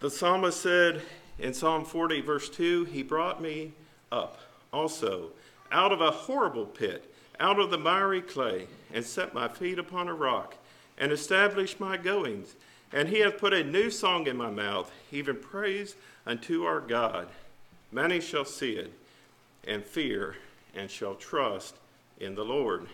The 0.01 0.11
psalmist 0.11 0.61
said 0.61 1.03
in 1.38 1.55
Psalm 1.55 1.85
40, 1.85 2.20
verse 2.20 2.48
2, 2.48 2.85
He 2.85 3.03
brought 3.03 3.40
me 3.40 3.72
up 4.11 4.38
also 4.72 5.31
out 5.70 5.92
of 5.92 6.01
a 6.01 6.11
horrible 6.11 6.66
pit 6.66 7.12
out 7.40 7.59
of 7.59 7.70
the 7.70 7.79
miry 7.79 8.20
clay 8.20 8.66
and 8.92 9.05
set 9.05 9.35
my 9.35 9.48
feet 9.48 9.79
upon 9.79 10.09
a 10.09 10.14
rock 10.14 10.55
and 10.98 11.11
established 11.11 11.81
my 11.81 11.96
goings 11.96 12.55
And 12.92 13.09
he 13.09 13.20
hath 13.20 13.38
put 13.38 13.55
a 13.55 13.64
new 13.64 13.90
song 13.90 14.27
in 14.27 14.37
my 14.37 14.51
mouth, 14.51 14.92
even 15.11 15.37
praise 15.37 15.96
unto 16.27 16.64
our 16.64 16.81
God. 16.81 17.27
Many 17.90 18.20
shall 18.20 18.44
see 18.44 18.72
it 18.72 18.92
and 19.66 19.85
fear 19.85 20.37
and 20.75 20.90
shall 20.90 21.14
trust 21.14 21.77
in 22.18 22.35
the 22.35 22.44
Lord. 22.44 22.87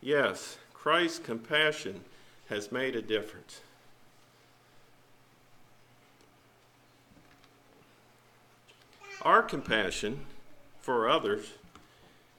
Yes, 0.00 0.58
Christ's 0.72 1.18
compassion 1.18 2.00
has 2.48 2.72
made 2.72 2.96
a 2.96 3.02
difference. 3.02 3.60
Our 9.22 9.42
compassion 9.42 10.26
for 10.80 11.08
others 11.08 11.52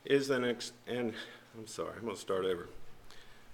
is 0.03 0.29
an 0.29 0.43
ex- 0.43 0.73
and 0.85 1.13
I'm 1.57 1.67
sorry, 1.67 1.93
I'm 1.95 2.03
going 2.03 2.15
to 2.15 2.21
start 2.21 2.45
over. 2.45 2.67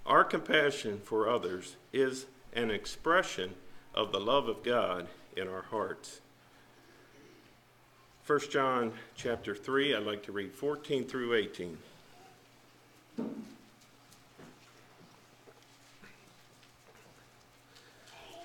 Our 0.04 0.24
compassion 0.24 1.00
for 1.04 1.28
others 1.28 1.76
is 1.92 2.26
an 2.52 2.70
expression 2.70 3.54
of 3.94 4.10
the 4.10 4.18
love 4.18 4.48
of 4.48 4.64
God 4.64 5.06
in 5.36 5.46
our 5.46 5.62
hearts. 5.62 6.20
1 8.26 8.40
John 8.50 8.92
chapter 9.16 9.54
3, 9.54 9.94
I'd 9.94 10.04
like 10.04 10.22
to 10.24 10.32
read 10.32 10.52
14 10.52 11.04
through 11.04 11.34
18. 11.34 11.78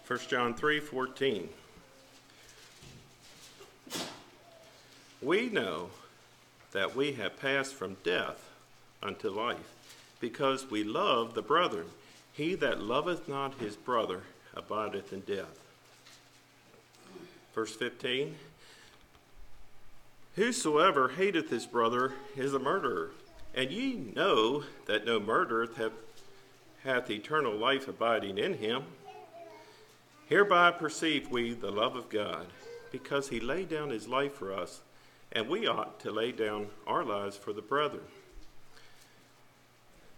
First 0.04 0.30
John 0.30 0.54
3 0.54 0.80
14. 0.80 1.50
We 5.22 5.50
know 5.50 5.90
that 6.72 6.96
we 6.96 7.14
have 7.14 7.40
passed 7.40 7.74
from 7.74 7.98
death 8.04 8.50
unto 9.02 9.30
life, 9.30 9.74
because 10.20 10.70
we 10.70 10.84
love 10.84 11.34
the 11.34 11.42
brethren. 11.42 11.88
He 12.34 12.56
that 12.56 12.82
loveth 12.82 13.28
not 13.28 13.56
his 13.56 13.76
brother 13.76 14.24
abideth 14.56 15.14
in 15.14 15.22
death. 15.22 15.60
Verse 17.54 17.76
15 17.76 18.36
Whosoever 20.36 21.10
hateth 21.10 21.50
his 21.50 21.66
brother 21.66 22.14
is 22.36 22.54
a 22.54 22.60
murderer, 22.60 23.12
and 23.54 23.72
ye 23.72 23.94
know 23.96 24.64
that 24.86 25.06
no 25.06 25.18
murderer 25.18 25.70
hath, 25.78 25.94
hath 26.84 27.10
eternal 27.10 27.56
life 27.56 27.88
abiding 27.88 28.38
in 28.38 28.56
him. 28.56 28.84
Hereby 30.28 30.72
perceive 30.72 31.32
we 31.32 31.54
the 31.54 31.72
love 31.72 31.96
of 31.96 32.10
God, 32.10 32.48
because 32.92 33.30
he 33.30 33.40
laid 33.40 33.70
down 33.70 33.92
his 33.92 34.10
life 34.10 34.34
for 34.34 34.54
us, 34.54 34.82
and 35.32 35.48
we 35.48 35.68
ought 35.68 36.02
to 36.02 36.12
lay 36.12 36.34
down 36.34 36.68
our 36.86 37.06
lives 37.06 37.38
for 37.38 37.54
the 37.54 37.62
brethren. 37.62 38.04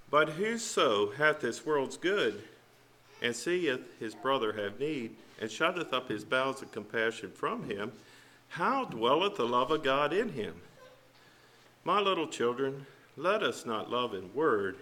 But 0.10 0.30
whoso 0.30 1.12
hath 1.12 1.42
this 1.42 1.64
world's 1.64 1.98
good, 1.98 2.42
and 3.22 3.36
seeth 3.36 4.00
his 4.00 4.16
brother 4.16 4.54
have 4.54 4.80
need, 4.80 5.16
and 5.40 5.52
shutteth 5.52 5.94
up 5.94 6.10
his 6.10 6.24
bowels 6.24 6.64
of 6.64 6.72
compassion 6.72 7.32
from 7.32 7.70
him, 7.70 7.92
how 8.50 8.86
dwelleth 8.86 9.36
the 9.36 9.48
love 9.48 9.72
of 9.72 9.84
God 9.84 10.14
in 10.14 10.30
him? 10.30 10.56
My 11.84 12.00
little 12.00 12.28
children, 12.28 12.86
let 13.16 13.44
us 13.44 13.66
not 13.66 13.90
love 13.90 14.14
in 14.14 14.34
word, 14.34 14.78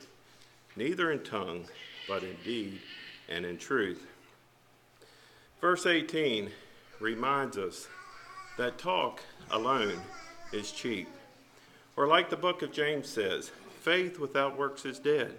neither 0.75 1.11
in 1.11 1.23
tongue, 1.23 1.65
but 2.07 2.23
in 2.23 2.35
deed 2.43 2.79
and 3.29 3.45
in 3.45 3.57
truth. 3.57 4.05
Verse 5.61 5.85
18 5.85 6.51
reminds 6.99 7.57
us 7.57 7.87
that 8.57 8.77
talk 8.77 9.21
alone 9.51 9.99
is 10.51 10.71
cheap. 10.71 11.07
Or, 11.97 12.07
like 12.07 12.29
the 12.29 12.35
book 12.35 12.61
of 12.61 12.71
James 12.71 13.07
says, 13.07 13.51
faith 13.81 14.19
without 14.19 14.57
works 14.57 14.85
is 14.85 14.99
dead. 14.99 15.33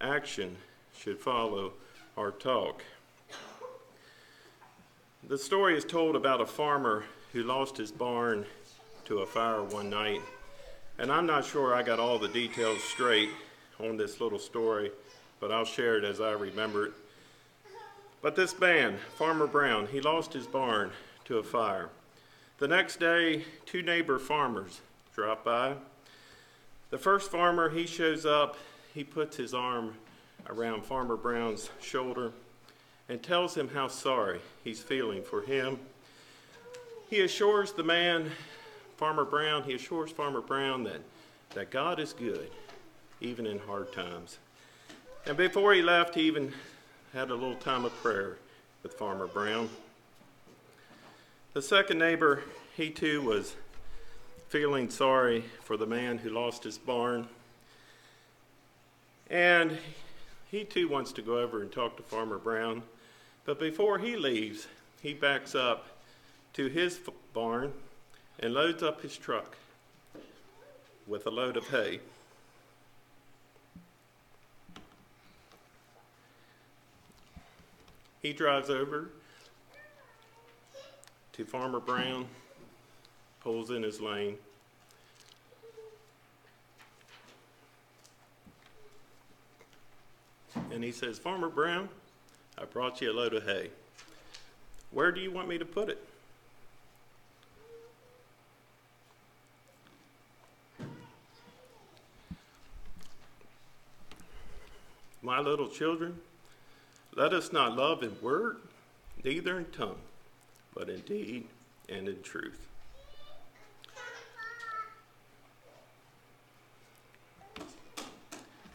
Action 0.00 0.56
should 0.96 1.18
follow 1.18 1.72
our 2.16 2.30
talk. 2.30 2.82
The 5.26 5.38
story 5.38 5.76
is 5.76 5.84
told 5.84 6.16
about 6.16 6.40
a 6.40 6.46
farmer 6.46 7.04
who 7.34 7.42
lost 7.42 7.76
his 7.76 7.90
barn 7.90 8.46
to 9.04 9.18
a 9.18 9.26
fire 9.26 9.64
one 9.64 9.90
night. 9.90 10.20
And 10.98 11.10
I'm 11.10 11.26
not 11.26 11.44
sure 11.44 11.74
I 11.74 11.82
got 11.82 11.98
all 11.98 12.16
the 12.16 12.28
details 12.28 12.80
straight 12.82 13.28
on 13.80 13.96
this 13.96 14.20
little 14.20 14.38
story, 14.38 14.92
but 15.40 15.50
I'll 15.50 15.64
share 15.64 15.98
it 15.98 16.04
as 16.04 16.20
I 16.20 16.30
remember 16.30 16.86
it. 16.86 16.92
But 18.22 18.36
this 18.36 18.56
man, 18.60 18.98
Farmer 19.16 19.48
Brown, 19.48 19.88
he 19.88 20.00
lost 20.00 20.32
his 20.32 20.46
barn 20.46 20.92
to 21.24 21.38
a 21.38 21.42
fire. 21.42 21.90
The 22.58 22.68
next 22.68 23.00
day, 23.00 23.44
two 23.66 23.82
neighbor 23.82 24.20
farmers 24.20 24.80
drop 25.12 25.44
by. 25.44 25.74
The 26.90 26.98
first 26.98 27.32
farmer, 27.32 27.68
he 27.68 27.84
shows 27.84 28.24
up, 28.24 28.56
he 28.94 29.02
puts 29.02 29.36
his 29.36 29.52
arm 29.52 29.94
around 30.48 30.84
Farmer 30.84 31.16
Brown's 31.16 31.68
shoulder 31.80 32.30
and 33.08 33.20
tells 33.20 33.56
him 33.56 33.70
how 33.70 33.88
sorry 33.88 34.40
he's 34.62 34.80
feeling 34.80 35.24
for 35.24 35.42
him 35.42 35.80
he 37.08 37.20
assures 37.20 37.72
the 37.72 37.84
man, 37.84 38.30
Farmer 38.96 39.24
Brown, 39.24 39.62
he 39.62 39.74
assures 39.74 40.10
Farmer 40.10 40.40
Brown 40.40 40.84
that, 40.84 41.00
that 41.50 41.70
God 41.70 41.98
is 41.98 42.12
good, 42.12 42.50
even 43.20 43.46
in 43.46 43.58
hard 43.58 43.92
times. 43.92 44.38
And 45.26 45.36
before 45.36 45.72
he 45.72 45.82
left, 45.82 46.14
he 46.14 46.22
even 46.22 46.52
had 47.12 47.30
a 47.30 47.34
little 47.34 47.56
time 47.56 47.84
of 47.84 47.94
prayer 48.02 48.36
with 48.82 48.94
Farmer 48.94 49.26
Brown. 49.26 49.68
The 51.54 51.62
second 51.62 51.98
neighbor, 51.98 52.42
he 52.76 52.90
too 52.90 53.22
was 53.22 53.54
feeling 54.48 54.90
sorry 54.90 55.44
for 55.62 55.76
the 55.76 55.86
man 55.86 56.18
who 56.18 56.30
lost 56.30 56.64
his 56.64 56.78
barn. 56.78 57.28
And 59.30 59.78
he 60.50 60.64
too 60.64 60.88
wants 60.88 61.12
to 61.12 61.22
go 61.22 61.38
over 61.38 61.62
and 61.62 61.72
talk 61.72 61.96
to 61.96 62.02
Farmer 62.02 62.38
Brown. 62.38 62.82
But 63.44 63.58
before 63.58 63.98
he 63.98 64.16
leaves, 64.16 64.66
he 65.02 65.14
backs 65.14 65.54
up 65.54 65.93
to 66.54 66.68
his 66.68 67.00
barn 67.32 67.72
and 68.38 68.54
loads 68.54 68.82
up 68.82 69.02
his 69.02 69.16
truck 69.16 69.56
with 71.06 71.26
a 71.26 71.30
load 71.30 71.56
of 71.56 71.68
hay. 71.68 72.00
He 78.22 78.32
drives 78.32 78.70
over 78.70 79.10
to 81.32 81.44
Farmer 81.44 81.80
Brown, 81.80 82.26
pulls 83.40 83.70
in 83.70 83.82
his 83.82 84.00
lane. 84.00 84.36
And 90.72 90.82
he 90.82 90.92
says, 90.92 91.18
Farmer 91.18 91.48
Brown, 91.48 91.88
I 92.56 92.64
brought 92.64 93.00
you 93.00 93.10
a 93.10 93.12
load 93.12 93.34
of 93.34 93.44
hay. 93.44 93.70
Where 94.92 95.12
do 95.12 95.20
you 95.20 95.32
want 95.32 95.48
me 95.48 95.58
to 95.58 95.64
put 95.64 95.88
it? 95.88 95.98
My 105.24 105.40
little 105.40 105.68
children, 105.68 106.20
let 107.16 107.32
us 107.32 107.50
not 107.50 107.74
love 107.74 108.02
in 108.02 108.14
word, 108.20 108.58
neither 109.24 109.58
in 109.58 109.64
tongue, 109.70 109.96
but 110.74 110.90
in 110.90 111.00
deed 111.00 111.46
and 111.88 112.06
in 112.06 112.20
truth. 112.20 112.60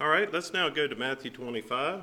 All 0.02 0.08
right, 0.08 0.34
let's 0.34 0.52
now 0.52 0.70
go 0.70 0.88
to 0.88 0.96
Matthew 0.96 1.30
25. 1.30 2.02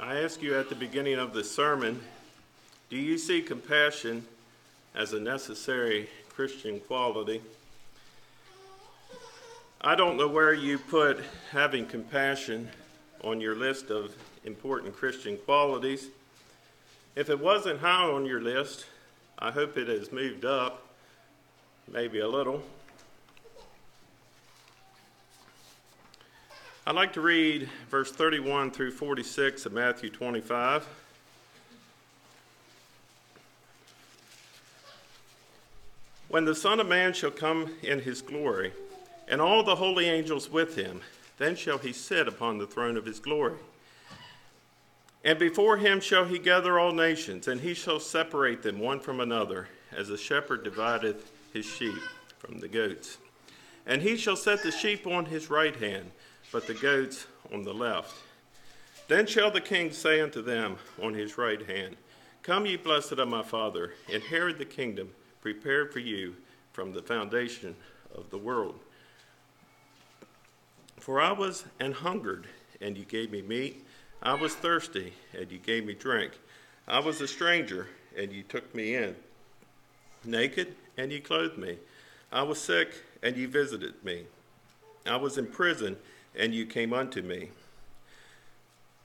I 0.00 0.16
asked 0.16 0.42
you 0.42 0.58
at 0.58 0.68
the 0.68 0.74
beginning 0.74 1.20
of 1.20 1.32
the 1.32 1.44
sermon 1.44 2.00
do 2.92 2.98
you 2.98 3.16
see 3.16 3.40
compassion 3.40 4.22
as 4.94 5.14
a 5.14 5.18
necessary 5.18 6.10
Christian 6.28 6.78
quality? 6.78 7.40
I 9.80 9.94
don't 9.94 10.18
know 10.18 10.28
where 10.28 10.52
you 10.52 10.76
put 10.78 11.18
having 11.52 11.86
compassion 11.86 12.68
on 13.24 13.40
your 13.40 13.54
list 13.54 13.88
of 13.88 14.14
important 14.44 14.94
Christian 14.94 15.38
qualities. 15.38 16.08
If 17.16 17.30
it 17.30 17.40
wasn't 17.40 17.80
high 17.80 18.04
on 18.04 18.26
your 18.26 18.42
list, 18.42 18.84
I 19.38 19.52
hope 19.52 19.78
it 19.78 19.88
has 19.88 20.12
moved 20.12 20.44
up, 20.44 20.86
maybe 21.90 22.18
a 22.18 22.28
little. 22.28 22.62
I'd 26.86 26.94
like 26.94 27.14
to 27.14 27.22
read 27.22 27.70
verse 27.88 28.12
31 28.12 28.70
through 28.70 28.90
46 28.90 29.64
of 29.64 29.72
Matthew 29.72 30.10
25. 30.10 30.86
When 36.32 36.46
the 36.46 36.54
Son 36.54 36.80
of 36.80 36.88
Man 36.88 37.12
shall 37.12 37.30
come 37.30 37.76
in 37.82 38.00
his 38.00 38.22
glory, 38.22 38.72
and 39.28 39.38
all 39.38 39.62
the 39.62 39.76
holy 39.76 40.06
angels 40.06 40.48
with 40.48 40.76
him, 40.76 41.02
then 41.36 41.54
shall 41.54 41.76
he 41.76 41.92
sit 41.92 42.26
upon 42.26 42.56
the 42.56 42.66
throne 42.66 42.96
of 42.96 43.04
his 43.04 43.20
glory. 43.20 43.58
And 45.22 45.38
before 45.38 45.76
him 45.76 46.00
shall 46.00 46.24
he 46.24 46.38
gather 46.38 46.78
all 46.78 46.92
nations, 46.92 47.48
and 47.48 47.60
he 47.60 47.74
shall 47.74 48.00
separate 48.00 48.62
them 48.62 48.78
one 48.78 48.98
from 48.98 49.20
another, 49.20 49.68
as 49.94 50.08
a 50.08 50.16
shepherd 50.16 50.64
divideth 50.64 51.30
his 51.52 51.66
sheep 51.66 52.00
from 52.38 52.60
the 52.60 52.68
goats. 52.68 53.18
And 53.84 54.00
he 54.00 54.16
shall 54.16 54.34
set 54.34 54.62
the 54.62 54.72
sheep 54.72 55.06
on 55.06 55.26
his 55.26 55.50
right 55.50 55.76
hand, 55.76 56.12
but 56.50 56.66
the 56.66 56.72
goats 56.72 57.26
on 57.52 57.62
the 57.62 57.74
left. 57.74 58.14
Then 59.06 59.26
shall 59.26 59.50
the 59.50 59.60
king 59.60 59.92
say 59.92 60.22
unto 60.22 60.40
them 60.40 60.76
on 61.02 61.12
his 61.12 61.36
right 61.36 61.60
hand, 61.60 61.98
Come, 62.42 62.64
ye 62.64 62.78
blessed 62.78 63.12
of 63.12 63.28
my 63.28 63.42
Father, 63.42 63.92
inherit 64.08 64.56
the 64.56 64.64
kingdom 64.64 65.10
prepared 65.42 65.92
for 65.92 65.98
you 65.98 66.34
from 66.72 66.92
the 66.92 67.02
foundation 67.02 67.76
of 68.14 68.30
the 68.30 68.38
world. 68.38 68.78
For 70.98 71.20
I 71.20 71.32
was 71.32 71.64
an 71.80 71.92
hungered, 71.92 72.46
and 72.80 72.96
you 72.96 73.04
gave 73.04 73.30
me 73.30 73.42
meat. 73.42 73.84
I 74.22 74.34
was 74.34 74.54
thirsty, 74.54 75.12
and 75.36 75.50
you 75.50 75.58
gave 75.58 75.84
me 75.84 75.94
drink. 75.94 76.32
I 76.86 77.00
was 77.00 77.20
a 77.20 77.28
stranger, 77.28 77.88
and 78.16 78.32
you 78.32 78.44
took 78.44 78.72
me 78.74 78.94
in. 78.94 79.16
Naked, 80.24 80.76
and 80.96 81.12
you 81.12 81.20
clothed 81.20 81.58
me. 81.58 81.78
I 82.30 82.44
was 82.44 82.60
sick, 82.60 83.02
and 83.22 83.36
you 83.36 83.48
visited 83.48 84.02
me. 84.04 84.24
I 85.04 85.16
was 85.16 85.38
in 85.38 85.46
prison, 85.46 85.96
and 86.38 86.54
you 86.54 86.66
came 86.66 86.92
unto 86.92 87.20
me. 87.20 87.50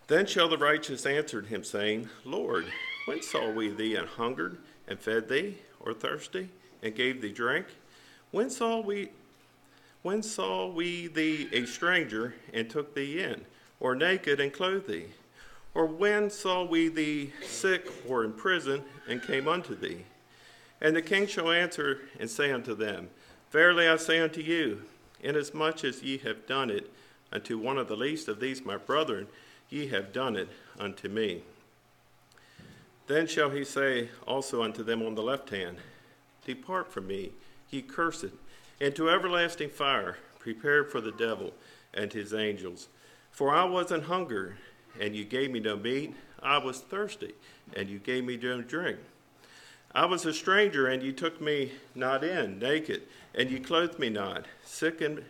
Then 0.06 0.28
shall 0.28 0.47
the 0.47 0.58
righteous 0.58 1.06
answer 1.06 1.41
him, 1.41 1.63
saying, 1.63 2.10
Lord, 2.23 2.65
when 3.06 3.23
saw 3.23 3.52
we 3.52 3.69
thee 3.69 3.95
an 3.95 4.06
hungered, 4.06 4.60
and 4.88 5.00
fed 5.00 5.28
thee, 5.28 5.58
or 5.88 5.93
thirsty, 5.93 6.50
and 6.84 6.95
gave 6.95 7.21
thee 7.21 7.32
drink? 7.32 7.67
When 8.32 8.50
saw 8.50 8.80
we 8.82 9.10
when 10.04 10.23
saw 10.23 10.67
we 10.67 11.08
thee 11.08 11.50
a 11.52 11.65
stranger, 11.65 12.36
and 12.54 12.69
took 12.69 12.93
thee 12.93 13.21
in, 13.21 13.43
or 13.80 13.95
naked, 13.95 14.39
and 14.39 14.54
clothed 14.54 14.88
thee? 14.88 15.08
Or 15.73 15.86
when 15.86 16.30
saw 16.30 16.63
we 16.63 16.88
thee 16.88 17.34
sick 17.45 17.91
or 18.08 18.23
in 18.23 18.32
prison, 18.34 18.84
and 19.08 19.21
came 19.21 19.47
unto 19.47 19.76
thee? 19.76 20.06
And 20.80 20.95
the 20.95 21.02
king 21.02 21.28
shall 21.28 21.52
answer 21.52 22.02
and 22.19 22.30
say 22.30 22.52
unto 22.52 22.73
them, 22.73 23.10
Verily 23.52 23.88
I 23.88 23.97
say 23.97 24.19
unto 24.19 24.39
you, 24.39 24.84
inasmuch 25.21 25.84
as 25.84 26.04
ye 26.04 26.19
have 26.19 26.47
done 26.47 26.69
it 26.69 26.91
unto 27.32 27.58
one 27.58 27.78
of 27.78 27.88
the 27.88 27.97
least 27.97 28.28
of 28.28 28.39
these 28.39 28.63
my 28.63 28.78
brethren, 28.78 29.28
ye 29.69 29.88
have 29.88 30.13
done 30.13 30.36
it 30.36 30.50
unto 30.80 31.10
me. 31.10 31.43
Then 33.08 33.26
shall 33.26 33.50
he 33.50 33.63
say 33.63 34.10
also 34.28 34.62
unto 34.62 34.84
them 34.84 35.02
on 35.02 35.15
the 35.15 35.24
left 35.24 35.50
hand, 35.50 35.78
Depart 36.46 36.91
from 36.91 37.08
me, 37.08 37.32
ye 37.70 37.82
cursed, 37.82 38.26
into 38.80 39.10
everlasting 39.10 39.70
fire, 39.70 40.17
prepared 40.39 40.91
for 40.91 41.02
the 41.02 41.12
devil 41.12 41.54
and 41.93 42.12
his 42.12 42.34
angels. 42.34 42.89
For 43.32 43.54
I 43.54 43.63
was 43.63 43.91
an 43.91 44.04
hunger, 44.04 44.58
and 45.00 45.15
you 45.15 45.26
gave 45.26 45.52
me 45.52 45.60
no 45.60 45.76
meat. 45.76 46.15
I 46.41 46.58
was 46.58 46.80
thirsty, 46.80 47.34
and 47.76 47.89
you 47.89 48.00
gave 48.00 48.24
me 48.26 48.38
no 48.38 48.62
drink. 48.62 49.00
I 49.93 50.06
was 50.06 50.26
a 50.26 50.34
stranger, 50.34 50.88
and 50.88 51.02
you 51.02 51.12
took 51.12 51.41
me 51.41 51.72
not 51.96 52.24
in, 52.24 52.60
naked, 52.60 53.04
and 53.34 53.50
you 53.50 53.60
clothed 53.60 54.00
me 54.00 54.10
not, 54.10 54.46
sick 54.63 55.02
and 55.02 55.24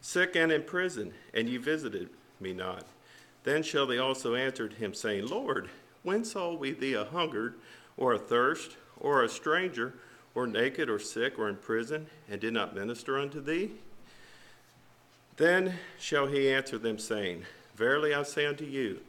sick 0.00 0.36
and 0.36 0.52
in 0.52 0.62
prison, 0.62 1.12
and 1.34 1.48
you 1.48 1.60
visited 1.60 2.10
me 2.40 2.52
not. 2.52 2.84
Then 3.44 3.62
shall 3.62 3.86
they 3.86 3.98
also 3.98 4.34
answer 4.34 4.68
him, 4.68 4.94
saying, 4.94 5.26
Lord, 5.26 5.70
when 6.02 6.24
saw 6.24 6.54
we 6.54 6.72
thee 6.72 6.94
a 6.94 7.04
hungered, 7.04 7.54
or 7.96 8.14
a 8.14 8.18
thirst, 8.18 8.76
or 8.98 9.22
a 9.22 9.28
stranger, 9.28 9.94
or 10.34 10.46
naked, 10.46 10.88
or 10.88 10.98
sick, 10.98 11.38
or 11.38 11.48
in 11.48 11.56
prison, 11.56 12.06
and 12.30 12.40
did 12.40 12.52
not 12.52 12.74
minister 12.74 13.18
unto 13.18 13.40
thee? 13.40 13.70
Then 15.36 15.74
shall 15.98 16.26
he 16.26 16.50
answer 16.50 16.78
them, 16.78 16.98
saying, 16.98 17.44
Verily 17.74 18.14
I 18.14 18.22
say 18.22 18.46
unto 18.46 18.64
you, 18.64 19.00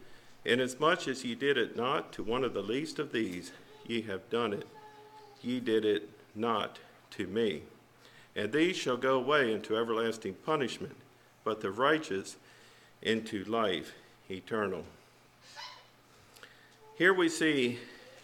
inasmuch 0.45 1.07
as 1.07 1.23
ye 1.23 1.35
did 1.35 1.57
it 1.57 1.75
not 1.75 2.13
to 2.13 2.23
one 2.23 2.43
of 2.43 2.53
the 2.53 2.63
least 2.63 2.99
of 2.99 3.11
these, 3.11 3.51
ye 3.85 4.01
have 4.03 4.29
done 4.29 4.53
it. 4.53 4.67
Ye 5.41 5.59
did 5.59 5.85
it 5.85 6.09
not 6.35 6.79
to 7.11 7.27
me. 7.27 7.63
And 8.35 8.51
these 8.51 8.77
shall 8.77 8.97
go 8.97 9.15
away 9.15 9.51
into 9.51 9.75
everlasting 9.75 10.35
punishment, 10.45 10.95
but 11.43 11.61
the 11.61 11.71
righteous 11.71 12.37
into 13.01 13.43
life 13.43 13.93
eternal. 14.29 14.85
Here 17.01 17.15
we 17.15 17.29
see 17.29 17.79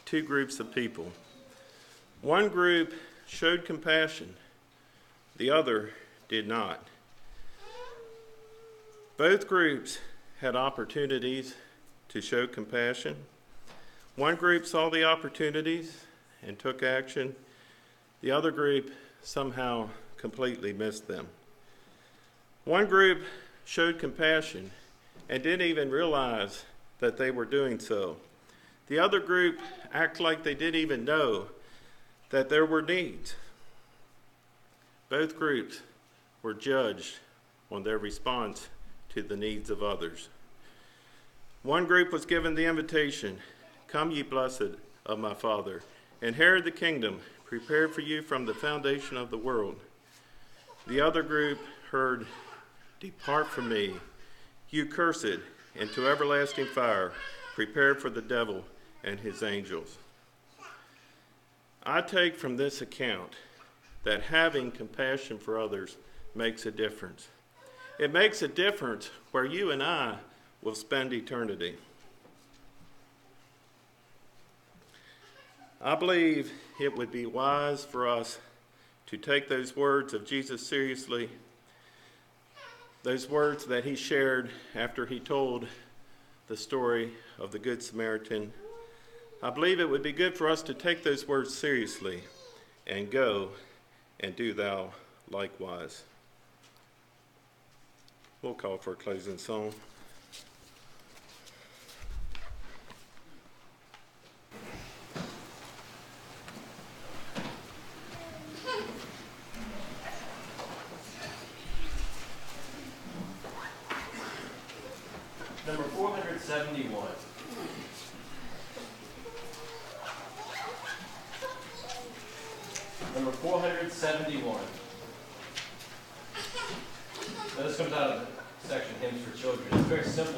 two 0.06 0.22
groups 0.22 0.60
of 0.60 0.72
people. 0.72 1.12
One 2.22 2.48
group 2.48 2.94
showed 3.26 3.66
compassion, 3.66 4.36
the 5.36 5.50
other 5.50 5.94
did 6.30 6.48
not. 6.48 6.86
Both 9.18 9.48
groups 9.48 9.98
had 10.42 10.56
opportunities 10.56 11.56
to 12.10 12.22
show 12.22 12.46
compassion. 12.46 13.16
One 14.16 14.36
group 14.36 14.68
saw 14.68 14.92
the 14.92 15.06
opportunities 15.06 16.04
and 16.46 16.60
took 16.60 16.84
action. 16.84 17.36
The 18.22 18.30
other 18.30 18.52
group 18.52 18.92
somehow 19.24 19.90
completely 20.18 20.72
missed 20.72 21.08
them. 21.08 21.30
One 22.64 22.86
group 22.86 23.24
showed 23.66 23.98
compassion 23.98 24.70
and 25.30 25.42
didn't 25.42 25.66
even 25.66 25.90
realize 25.90 26.64
that 27.00 27.18
they 27.18 27.32
were 27.32 27.46
doing 27.46 27.80
so. 27.80 28.18
The 28.88 29.00
other 29.00 29.20
group 29.20 29.60
act 29.94 30.20
like 30.20 30.44
they 30.44 30.56
didn't 30.56 30.80
even 30.80 31.04
know 31.04 31.48
that 32.30 32.50
there 32.50 32.66
were 32.66 32.82
needs. 32.82 33.36
Both 35.10 35.38
groups 35.38 35.82
were 36.42 36.54
judged 36.54 37.16
on 37.70 37.84
their 37.84 37.98
response 37.98 38.70
to 39.10 39.22
the 39.22 39.36
needs 39.36 39.70
of 39.70 39.84
others. 39.84 40.30
One 41.64 41.86
group 41.86 42.14
was 42.14 42.26
given 42.26 42.56
the 42.56 42.66
invitation 42.66 43.40
Come, 43.88 44.12
ye 44.12 44.22
blessed 44.22 44.76
of 45.06 45.20
my 45.20 45.34
Father, 45.34 45.82
inherit 46.22 46.66
the 46.66 46.72
kingdom 46.72 47.22
prepared 47.46 47.94
for 47.94 48.02
you 48.02 48.22
from 48.22 48.46
the 48.46 48.54
foundation 48.54 49.16
of 49.16 49.32
the 49.32 49.38
world. 49.38 49.80
The 50.88 51.00
other 51.00 51.24
group 51.24 51.60
heard, 51.92 52.28
Depart 53.00 53.48
from 53.48 53.70
me, 53.70 53.96
you 54.70 54.86
cursed, 54.86 55.40
into 55.76 56.08
everlasting 56.08 56.66
fire, 56.66 57.14
prepared 57.56 58.02
for 58.02 58.10
the 58.10 58.22
devil 58.22 58.66
and 59.04 59.20
his 59.20 59.44
angels. 59.44 59.98
I 61.84 62.02
take 62.02 62.36
from 62.36 62.58
this 62.58 62.82
account 62.82 63.34
that 64.04 64.24
having 64.24 64.72
compassion 64.72 65.38
for 65.38 65.60
others 65.60 65.98
makes 66.36 66.66
a 66.66 66.72
difference. 66.72 67.30
It 68.00 68.14
makes 68.14 68.42
a 68.42 68.48
difference 68.48 69.10
where 69.32 69.46
you 69.46 69.72
and 69.72 69.82
I 69.82 70.18
will 70.62 70.76
spend 70.76 71.14
eternity. 71.14 71.78
I 75.82 75.96
believe 75.96 76.52
it 76.80 76.96
would 76.96 77.12
be 77.12 77.26
wise 77.26 77.86
for 77.86 78.08
us 78.08 78.40
to 79.08 79.18
take 79.18 79.48
those 79.48 79.76
words 79.76 80.14
of 80.14 80.26
Jesus 80.26 80.66
seriously, 80.66 81.30
those 83.04 83.30
words 83.30 83.66
that 83.66 83.86
he 83.86 83.96
shared 83.96 84.50
after 84.76 85.06
he 85.06 85.20
told 85.20 85.68
the 86.48 86.58
story 86.58 87.14
of 87.40 87.52
the 87.52 87.60
Good 87.60 87.82
Samaritan. 87.82 88.52
I 89.42 89.52
believe 89.52 89.80
it 89.80 89.88
would 89.88 90.02
be 90.02 90.12
good 90.12 90.36
for 90.36 90.50
us 90.50 90.64
to 90.64 90.74
take 90.74 91.04
those 91.04 91.28
words 91.28 91.56
seriously 91.56 92.24
and 92.88 93.12
go 93.12 93.50
and 94.20 94.36
do 94.36 94.52
thou 94.52 94.94
likewise. 95.30 96.04
We'll 98.42 98.56
call 98.56 98.78
for 98.78 98.94
a 98.94 98.96
closing 98.96 99.38
song. 99.38 99.74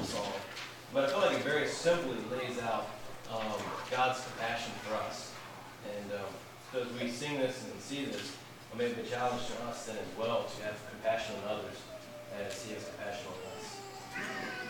simple 0.03 0.23
song, 0.23 0.33
but 0.93 1.05
I 1.05 1.07
feel 1.07 1.19
like 1.19 1.37
it 1.37 1.43
very 1.43 1.67
simply 1.67 2.17
lays 2.31 2.59
out 2.59 2.89
um, 3.31 3.61
God's 3.91 4.21
compassion 4.23 4.71
for 4.83 4.95
us. 4.95 5.31
And 5.95 6.11
um, 6.13 6.31
so 6.71 6.81
as 6.81 7.01
we 7.01 7.09
sing 7.09 7.39
this 7.39 7.65
and 7.65 7.81
see 7.81 8.05
this, 8.05 8.37
it 8.71 8.77
may 8.77 8.93
be 8.93 9.01
a 9.01 9.05
challenge 9.05 9.47
to 9.47 9.63
us 9.63 9.85
then 9.85 9.97
as 9.97 10.17
well 10.17 10.43
to 10.43 10.63
have 10.63 10.77
compassion 10.91 11.35
on 11.43 11.57
others 11.57 11.77
as 12.39 12.63
He 12.63 12.73
has 12.73 12.85
compassion 12.85 13.27
on 13.27 13.59
us. 13.59 14.68